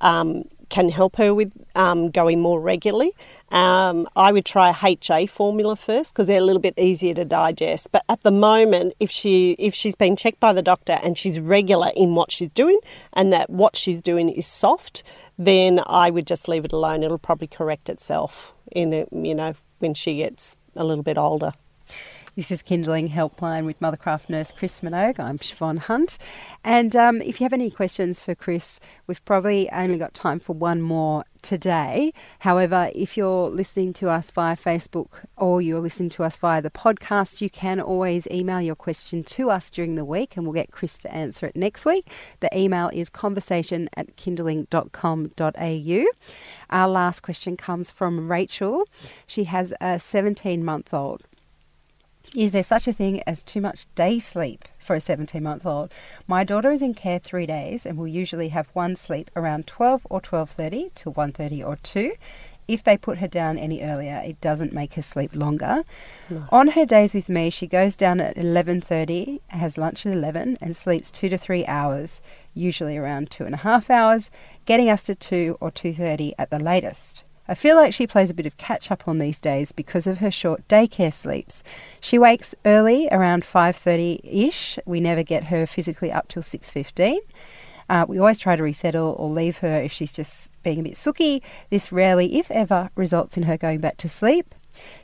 um, 0.00 0.44
can 0.72 0.88
help 0.88 1.16
her 1.16 1.34
with 1.34 1.52
um, 1.74 2.10
going 2.10 2.40
more 2.40 2.58
regularly. 2.58 3.12
Um, 3.52 4.08
I 4.16 4.32
would 4.32 4.46
try 4.46 4.72
HA 4.72 5.26
formula 5.26 5.76
first 5.76 6.14
because 6.14 6.26
they're 6.26 6.40
a 6.40 6.44
little 6.44 6.60
bit 6.60 6.72
easier 6.78 7.12
to 7.14 7.24
digest. 7.24 7.92
But 7.92 8.02
at 8.08 8.22
the 8.22 8.30
moment, 8.30 8.94
if 8.98 9.10
she 9.10 9.52
if 9.58 9.74
she's 9.74 9.94
been 9.94 10.16
checked 10.16 10.40
by 10.40 10.54
the 10.54 10.62
doctor 10.62 10.98
and 11.02 11.18
she's 11.18 11.38
regular 11.38 11.92
in 11.94 12.14
what 12.14 12.32
she's 12.32 12.48
doing 12.50 12.80
and 13.12 13.30
that 13.32 13.50
what 13.50 13.76
she's 13.76 14.00
doing 14.00 14.30
is 14.30 14.46
soft, 14.46 15.02
then 15.38 15.82
I 15.86 16.08
would 16.08 16.26
just 16.26 16.48
leave 16.48 16.64
it 16.64 16.72
alone. 16.72 17.02
It'll 17.02 17.18
probably 17.18 17.46
correct 17.46 17.90
itself 17.90 18.54
in 18.72 19.06
you 19.12 19.34
know 19.34 19.54
when 19.80 19.92
she 19.92 20.16
gets 20.16 20.56
a 20.74 20.82
little 20.82 21.04
bit 21.04 21.18
older. 21.18 21.52
This 22.34 22.50
is 22.50 22.62
Kinderling 22.62 23.10
Helpline 23.10 23.66
with 23.66 23.78
Mothercraft 23.80 24.30
nurse 24.30 24.52
Chris 24.56 24.80
Minogue. 24.80 25.20
I'm 25.20 25.36
Siobhan 25.36 25.78
Hunt. 25.80 26.16
And 26.64 26.96
um, 26.96 27.20
if 27.20 27.38
you 27.38 27.44
have 27.44 27.52
any 27.52 27.70
questions 27.70 28.20
for 28.20 28.34
Chris, 28.34 28.80
we've 29.06 29.22
probably 29.26 29.70
only 29.70 29.98
got 29.98 30.14
time 30.14 30.40
for 30.40 30.54
one 30.54 30.80
more 30.80 31.26
today. 31.42 32.14
However, 32.38 32.90
if 32.94 33.18
you're 33.18 33.50
listening 33.50 33.92
to 33.94 34.08
us 34.08 34.30
via 34.30 34.56
Facebook 34.56 35.26
or 35.36 35.60
you're 35.60 35.80
listening 35.80 36.08
to 36.10 36.24
us 36.24 36.38
via 36.38 36.62
the 36.62 36.70
podcast, 36.70 37.42
you 37.42 37.50
can 37.50 37.78
always 37.78 38.26
email 38.28 38.62
your 38.62 38.76
question 38.76 39.22
to 39.24 39.50
us 39.50 39.68
during 39.68 39.96
the 39.96 40.04
week 40.04 40.34
and 40.34 40.46
we'll 40.46 40.54
get 40.54 40.70
Chris 40.70 40.96
to 41.00 41.14
answer 41.14 41.44
it 41.44 41.54
next 41.54 41.84
week. 41.84 42.08
The 42.40 42.48
email 42.58 42.88
is 42.94 43.10
conversation 43.10 43.90
at 43.94 44.16
kinderling.com.au. 44.16 46.06
Our 46.70 46.88
last 46.88 47.20
question 47.20 47.58
comes 47.58 47.90
from 47.90 48.30
Rachel. 48.30 48.88
She 49.26 49.44
has 49.44 49.74
a 49.82 49.98
17 49.98 50.64
month 50.64 50.94
old. 50.94 51.26
Is 52.34 52.52
there 52.52 52.62
such 52.62 52.88
a 52.88 52.94
thing 52.94 53.22
as 53.26 53.42
too 53.42 53.60
much 53.60 53.84
day 53.94 54.18
sleep 54.18 54.64
for 54.78 54.96
a 54.96 55.00
17 55.00 55.42
month 55.42 55.66
old? 55.66 55.92
My 56.26 56.44
daughter 56.44 56.70
is 56.70 56.80
in 56.80 56.94
care 56.94 57.18
3 57.18 57.44
days 57.44 57.84
and 57.84 57.98
will 57.98 58.08
usually 58.08 58.48
have 58.48 58.68
one 58.72 58.96
sleep 58.96 59.30
around 59.36 59.66
12 59.66 60.06
or 60.08 60.18
12:30 60.18 60.94
to 60.94 61.10
1:30 61.10 61.62
or 61.62 61.76
2. 61.76 62.12
If 62.66 62.82
they 62.82 62.96
put 62.96 63.18
her 63.18 63.28
down 63.28 63.58
any 63.58 63.82
earlier, 63.82 64.22
it 64.24 64.40
doesn't 64.40 64.72
make 64.72 64.94
her 64.94 65.02
sleep 65.02 65.34
longer. 65.34 65.84
No. 66.30 66.44
On 66.50 66.68
her 66.68 66.86
days 66.86 67.12
with 67.12 67.28
me, 67.28 67.50
she 67.50 67.66
goes 67.66 67.98
down 67.98 68.18
at 68.18 68.38
11:30, 68.38 69.40
has 69.48 69.76
lunch 69.76 70.06
at 70.06 70.12
11, 70.12 70.56
and 70.62 70.74
sleeps 70.74 71.10
two 71.10 71.28
to 71.28 71.36
three 71.36 71.66
hours, 71.66 72.22
usually 72.54 72.96
around 72.96 73.30
two 73.30 73.44
and 73.44 73.54
a 73.54 73.58
half 73.58 73.90
hours, 73.90 74.30
getting 74.64 74.88
us 74.88 75.02
to 75.02 75.14
2 75.14 75.58
or 75.60 75.70
2:30 75.70 76.32
at 76.38 76.48
the 76.48 76.58
latest. 76.58 77.24
I 77.48 77.54
feel 77.54 77.76
like 77.76 77.92
she 77.92 78.06
plays 78.06 78.30
a 78.30 78.34
bit 78.34 78.46
of 78.46 78.56
catch 78.56 78.90
up 78.90 79.08
on 79.08 79.18
these 79.18 79.40
days 79.40 79.72
because 79.72 80.06
of 80.06 80.18
her 80.18 80.30
short 80.30 80.66
daycare 80.68 81.12
sleeps. 81.12 81.64
She 82.00 82.18
wakes 82.18 82.54
early 82.64 83.08
around 83.10 83.42
5:30ish. 83.42 84.78
We 84.86 85.00
never 85.00 85.22
get 85.22 85.44
her 85.44 85.66
physically 85.66 86.12
up 86.12 86.28
till 86.28 86.42
6:15. 86.42 87.18
Uh, 87.88 88.06
we 88.08 88.18
always 88.18 88.38
try 88.38 88.54
to 88.54 88.62
resettle 88.62 89.16
or 89.18 89.28
leave 89.28 89.58
her 89.58 89.82
if 89.82 89.92
she's 89.92 90.12
just 90.12 90.52
being 90.62 90.80
a 90.80 90.82
bit 90.84 90.96
sooky. 90.96 91.42
This 91.68 91.90
rarely, 91.90 92.38
if 92.38 92.50
ever, 92.50 92.90
results 92.94 93.36
in 93.36 93.42
her 93.42 93.56
going 93.56 93.80
back 93.80 93.96
to 93.98 94.08
sleep. 94.08 94.54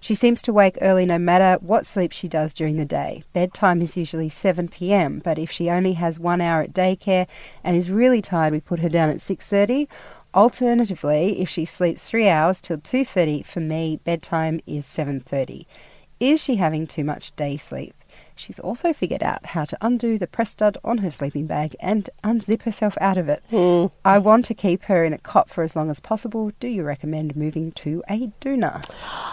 She 0.00 0.14
seems 0.14 0.40
to 0.42 0.52
wake 0.52 0.78
early 0.80 1.04
no 1.04 1.18
matter 1.18 1.58
what 1.60 1.84
sleep 1.84 2.12
she 2.12 2.28
does 2.28 2.54
during 2.54 2.76
the 2.76 2.86
day. 2.86 3.24
Bedtime 3.34 3.82
is 3.82 3.98
usually 3.98 4.30
7 4.30 4.68
p.m., 4.68 5.20
but 5.22 5.38
if 5.38 5.50
she 5.50 5.68
only 5.68 5.92
has 5.94 6.18
1 6.18 6.40
hour 6.40 6.62
at 6.62 6.72
daycare 6.72 7.26
and 7.62 7.76
is 7.76 7.90
really 7.90 8.22
tired, 8.22 8.54
we 8.54 8.60
put 8.60 8.80
her 8.80 8.88
down 8.88 9.10
at 9.10 9.20
6:30 9.20 9.86
Alternatively, 10.34 11.40
if 11.40 11.48
she 11.48 11.64
sleeps 11.64 12.08
3 12.08 12.28
hours 12.28 12.60
till 12.60 12.78
2:30, 12.78 13.42
for 13.42 13.60
me 13.60 13.98
bedtime 14.04 14.60
is 14.66 14.84
7:30. 14.86 15.66
Is 16.20 16.42
she 16.42 16.56
having 16.56 16.86
too 16.86 17.04
much 17.04 17.34
day 17.36 17.56
sleep? 17.56 17.94
She's 18.34 18.58
also 18.58 18.92
figured 18.92 19.22
out 19.22 19.46
how 19.46 19.64
to 19.64 19.78
undo 19.80 20.18
the 20.18 20.26
press 20.26 20.50
stud 20.50 20.76
on 20.84 20.98
her 20.98 21.10
sleeping 21.10 21.46
bag 21.46 21.76
and 21.80 22.10
unzip 22.24 22.62
herself 22.62 22.98
out 23.00 23.16
of 23.16 23.28
it. 23.28 23.42
Mm. 23.50 23.90
I 24.04 24.18
want 24.18 24.44
to 24.46 24.54
keep 24.54 24.84
her 24.84 25.04
in 25.04 25.12
a 25.12 25.18
cot 25.18 25.48
for 25.48 25.62
as 25.62 25.76
long 25.76 25.90
as 25.90 26.00
possible. 26.00 26.52
Do 26.60 26.68
you 26.68 26.82
recommend 26.82 27.36
moving 27.36 27.72
to 27.72 28.02
a 28.08 28.30
doona? 28.40 28.84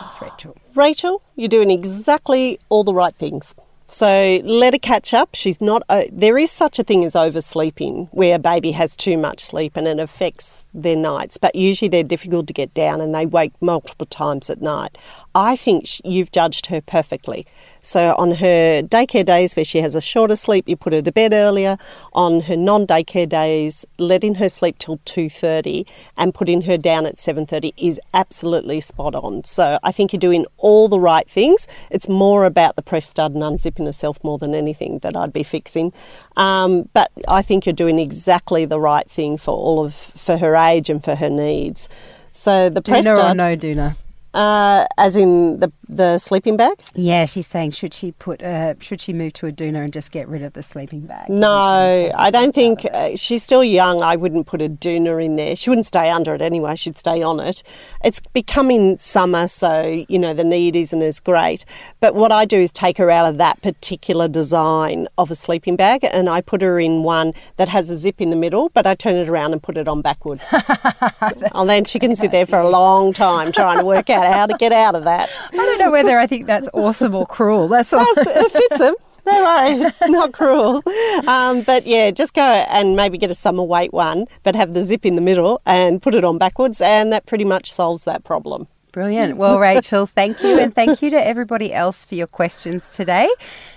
That's 0.02 0.22
Rachel. 0.22 0.56
Rachel, 0.76 1.22
you're 1.36 1.50
doing 1.50 1.72
exactly 1.72 2.60
all 2.70 2.84
the 2.84 2.94
right 2.94 3.16
things. 3.16 3.56
So 3.88 4.42
let 4.44 4.74
her 4.74 4.80
catch 4.80 5.14
up. 5.14 5.36
She's 5.36 5.62
not. 5.62 5.84
Uh, 5.90 6.06
there 6.12 6.38
is 6.38 6.50
such 6.50 6.80
a 6.80 6.84
thing 6.84 7.06
as 7.06 7.16
oversleeping, 7.16 8.10
where 8.12 8.36
a 8.36 8.40
baby 8.40 8.72
has 8.72 8.96
too 8.96 9.16
much 9.18 9.40
sleep 9.42 9.78
and 9.78 9.88
it 9.88 10.00
affects 10.00 10.68
their 10.74 10.96
nights. 10.96 11.38
But 11.38 11.56
usually 11.56 11.90
they're 11.90 12.04
difficult 12.04 12.48
to 12.48 12.54
get 12.54 12.74
down 12.74 13.00
and 13.00 13.14
they 13.14 13.28
wake 13.28 13.54
multiple 13.62 14.08
times 14.08 14.50
at 14.50 14.62
night. 14.62 14.98
I 15.36 15.56
think 15.56 15.86
you've 16.04 16.32
judged 16.32 16.68
her 16.68 16.82
perfectly. 16.82 17.46
So 17.86 18.16
on 18.18 18.32
her 18.32 18.82
daycare 18.82 19.24
days 19.24 19.56
where 19.56 19.64
she 19.64 19.78
has 19.78 19.94
a 19.94 20.02
shorter 20.02 20.36
sleep, 20.36 20.68
you 20.68 20.76
put 20.76 20.92
her 20.92 21.04
to 21.04 21.12
bed 21.12 21.34
earlier. 21.34 21.78
On 22.14 22.42
her 22.42 22.58
non-daycare 22.58 23.30
days, 23.30 23.86
letting 24.00 24.36
her 24.36 24.50
sleep 24.50 24.80
till 24.80 24.98
2:30 25.06 25.86
and 26.18 26.34
putting 26.34 26.64
her 26.64 26.78
down 26.78 27.06
at 27.06 27.20
7:30 27.20 27.76
is 27.78 28.02
absolutely 28.12 28.82
spot 28.82 29.14
on. 29.14 29.44
So 29.44 29.78
I 29.84 29.92
think 29.92 30.12
you're 30.12 30.20
doing 30.20 30.48
all 30.58 30.88
the 30.88 31.00
right 31.00 31.30
things. 31.30 31.68
It's 31.92 32.10
more 32.10 32.46
about 32.46 32.76
the 32.76 32.82
press 32.82 33.08
stud 33.08 33.36
and 33.36 33.44
unzipping 33.44 33.86
herself 33.86 34.18
more 34.24 34.40
than 34.40 34.56
anything 34.56 34.98
that 35.04 35.16
I'd 35.16 35.32
be 35.32 35.44
fixing. 35.44 35.94
Um, 36.38 36.90
but 36.94 37.12
I 37.28 37.44
think 37.44 37.68
you're 37.68 37.74
doing 37.74 38.00
exactly 38.00 38.66
the 38.66 38.80
right 38.80 39.08
thing 39.08 39.38
for 39.38 39.56
all 39.56 39.86
of 39.86 39.94
for 39.94 40.38
her 40.38 40.56
age 40.56 40.90
and 40.90 41.04
for 41.04 41.14
her 41.14 41.30
needs. 41.30 41.88
So 42.32 42.68
the 42.70 42.82
press 42.82 43.06
doona 43.06 43.16
stud, 43.16 43.32
or 43.32 43.36
no 43.36 43.56
doona? 43.56 43.96
Uh, 44.36 44.86
as 44.98 45.16
in 45.16 45.60
the 45.62 45.72
the 45.88 46.18
sleeping 46.18 46.58
bag? 46.58 46.78
Yeah, 46.94 47.26
she's 47.26 47.48
saying 47.48 47.72
should 47.72 47.94
she 47.94 48.12
put 48.12 48.42
uh, 48.42 48.76
should 48.80 49.02
she 49.02 49.14
move 49.14 49.34
to 49.34 49.48
a 49.48 49.52
doona 49.52 49.84
and 49.84 49.94
just 49.94 50.12
get 50.12 50.28
rid 50.28 50.42
of 50.44 50.54
the 50.54 50.64
sleeping 50.64 51.02
bag? 51.02 51.30
No, 51.30 52.12
I 52.16 52.32
don't 52.32 52.54
think 52.54 52.86
uh, 52.94 53.16
she's 53.16 53.44
still 53.44 53.64
young. 53.64 54.02
I 54.02 54.16
wouldn't 54.16 54.48
put 54.48 54.62
a 54.62 54.70
doona 54.70 55.24
in 55.24 55.36
there. 55.36 55.56
She 55.56 55.70
wouldn't 55.70 55.86
stay 55.86 56.10
under 56.10 56.34
it 56.34 56.42
anyway. 56.42 56.76
She'd 56.76 56.98
stay 56.98 57.22
on 57.22 57.40
it. 57.40 57.64
It's 58.04 58.20
becoming 58.34 58.98
summer, 58.98 59.48
so 59.48 60.06
you 60.08 60.20
know 60.20 60.34
the 60.34 60.44
need 60.44 60.76
isn't 60.76 61.02
as 61.02 61.20
great. 61.20 61.66
But 62.00 62.16
what 62.16 62.32
I 62.32 62.46
do 62.46 62.60
is 62.60 62.72
take 62.72 62.98
her 62.98 63.10
out 63.10 63.28
of 63.28 63.38
that 63.38 63.62
particular 63.62 64.28
design 64.28 65.08
of 65.18 65.32
a 65.32 65.36
sleeping 65.36 65.76
bag, 65.76 66.04
and 66.04 66.30
I 66.30 66.42
put 66.42 66.62
her 66.62 66.80
in 66.80 67.04
one 67.04 67.34
that 67.58 67.70
has 67.70 67.90
a 67.90 67.98
zip 67.98 68.22
in 68.22 68.30
the 68.30 68.36
middle, 68.36 68.70
but 68.70 68.86
I 68.86 68.96
turn 68.96 69.16
it 69.16 69.30
around 69.30 69.54
and 69.54 69.62
put 69.62 69.78
it 69.78 69.88
on 69.88 70.02
backwards. 70.02 70.54
and 71.22 71.70
then 71.70 71.86
she 71.86 72.00
can 72.00 72.16
sit 72.16 72.32
there 72.32 72.46
for 72.46 72.60
a 72.60 72.70
long 72.70 73.14
time 73.14 73.52
trying 73.52 73.80
to 73.80 73.86
work 73.86 74.10
out 74.10 74.26
how 74.26 74.46
to 74.46 74.56
get 74.58 74.72
out 74.72 74.96
of 74.96 75.04
that. 75.04 75.30
I 75.76 75.78
don't 75.78 75.88
know 75.88 75.92
whether 75.92 76.18
I 76.18 76.26
think 76.26 76.46
that's 76.46 76.70
awesome 76.74 77.14
or 77.14 77.26
cruel. 77.28 77.68
That's 77.68 77.92
all. 77.92 78.06
it 78.08 78.52
fits 78.52 78.78
them. 78.78 78.96
Don't 79.26 79.44
worry, 79.44 79.86
it's 79.88 80.00
not 80.02 80.32
cruel. 80.32 80.82
Um, 81.28 81.64
but 81.64 81.86
yeah, 81.86 82.12
just 82.12 82.34
go 82.34 82.44
and 82.44 82.96
maybe 82.96 83.18
get 83.18 83.30
a 83.30 83.36
summer 83.36 83.64
weight 83.64 83.92
one, 83.92 84.28
but 84.44 84.56
have 84.56 84.72
the 84.72 84.84
zip 84.84 85.06
in 85.06 85.16
the 85.16 85.22
middle 85.22 85.62
and 85.66 86.02
put 86.02 86.16
it 86.16 86.24
on 86.24 86.38
backwards, 86.38 86.80
and 86.80 87.12
that 87.12 87.26
pretty 87.26 87.44
much 87.44 87.70
solves 87.70 88.06
that 88.06 88.24
problem. 88.24 88.68
Brilliant. 88.96 89.36
Well, 89.36 89.60
Rachel, 89.60 90.06
thank 90.06 90.42
you. 90.42 90.58
And 90.58 90.74
thank 90.74 91.02
you 91.02 91.10
to 91.10 91.18
everybody 91.18 91.74
else 91.74 92.06
for 92.06 92.16
your 92.16 92.28
questions 92.28 92.96
today. 92.96 93.28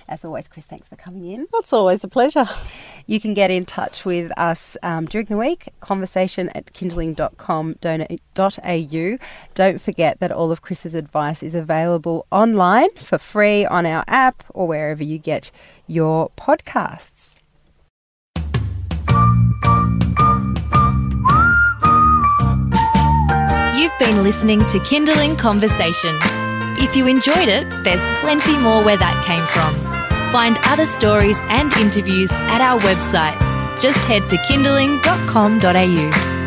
As 0.07 0.23
always, 0.23 0.47
Chris, 0.47 0.65
thanks 0.65 0.87
for 0.87 0.95
coming 0.95 1.29
in. 1.29 1.45
That's 1.51 1.73
always 1.73 2.05
a 2.05 2.07
pleasure. 2.07 2.47
You 3.05 3.19
can 3.19 3.33
get 3.33 3.51
in 3.51 3.65
touch 3.65 4.05
with 4.05 4.31
us 4.37 4.77
um, 4.81 5.07
during 5.07 5.27
the 5.27 5.35
week, 5.35 5.73
conversation 5.81 6.47
at 6.55 6.67
kinderling.com.au. 6.67 9.25
Don't 9.55 9.81
forget 9.81 10.21
that 10.21 10.31
all 10.31 10.53
of 10.53 10.61
Chris's 10.61 10.95
advice 10.95 11.43
is 11.43 11.53
available 11.53 12.25
online 12.31 12.91
for 12.91 13.17
free 13.17 13.65
on 13.65 13.85
our 13.85 14.05
app 14.07 14.45
or 14.53 14.69
wherever 14.69 15.03
you 15.03 15.17
get 15.17 15.51
your 15.85 16.31
podcasts. 16.37 17.38
You've 23.79 23.97
been 23.97 24.23
listening 24.23 24.59
to 24.59 24.79
Kinderling 24.79 25.39
Conversation. 25.39 26.13
If 26.83 26.97
you 26.97 27.07
enjoyed 27.07 27.47
it, 27.47 27.69
there's 27.85 28.05
plenty 28.19 28.57
more 28.57 28.83
where 28.83 28.97
that 28.97 29.23
came 29.25 29.45
from. 29.47 29.73
Find 30.33 30.57
other 30.65 30.85
stories 30.85 31.39
and 31.43 31.71
interviews 31.77 32.29
at 32.33 32.59
our 32.59 32.77
website. 32.81 33.39
Just 33.79 33.99
head 33.99 34.29
to 34.31 34.35
kinderling.com.au. 34.35 36.38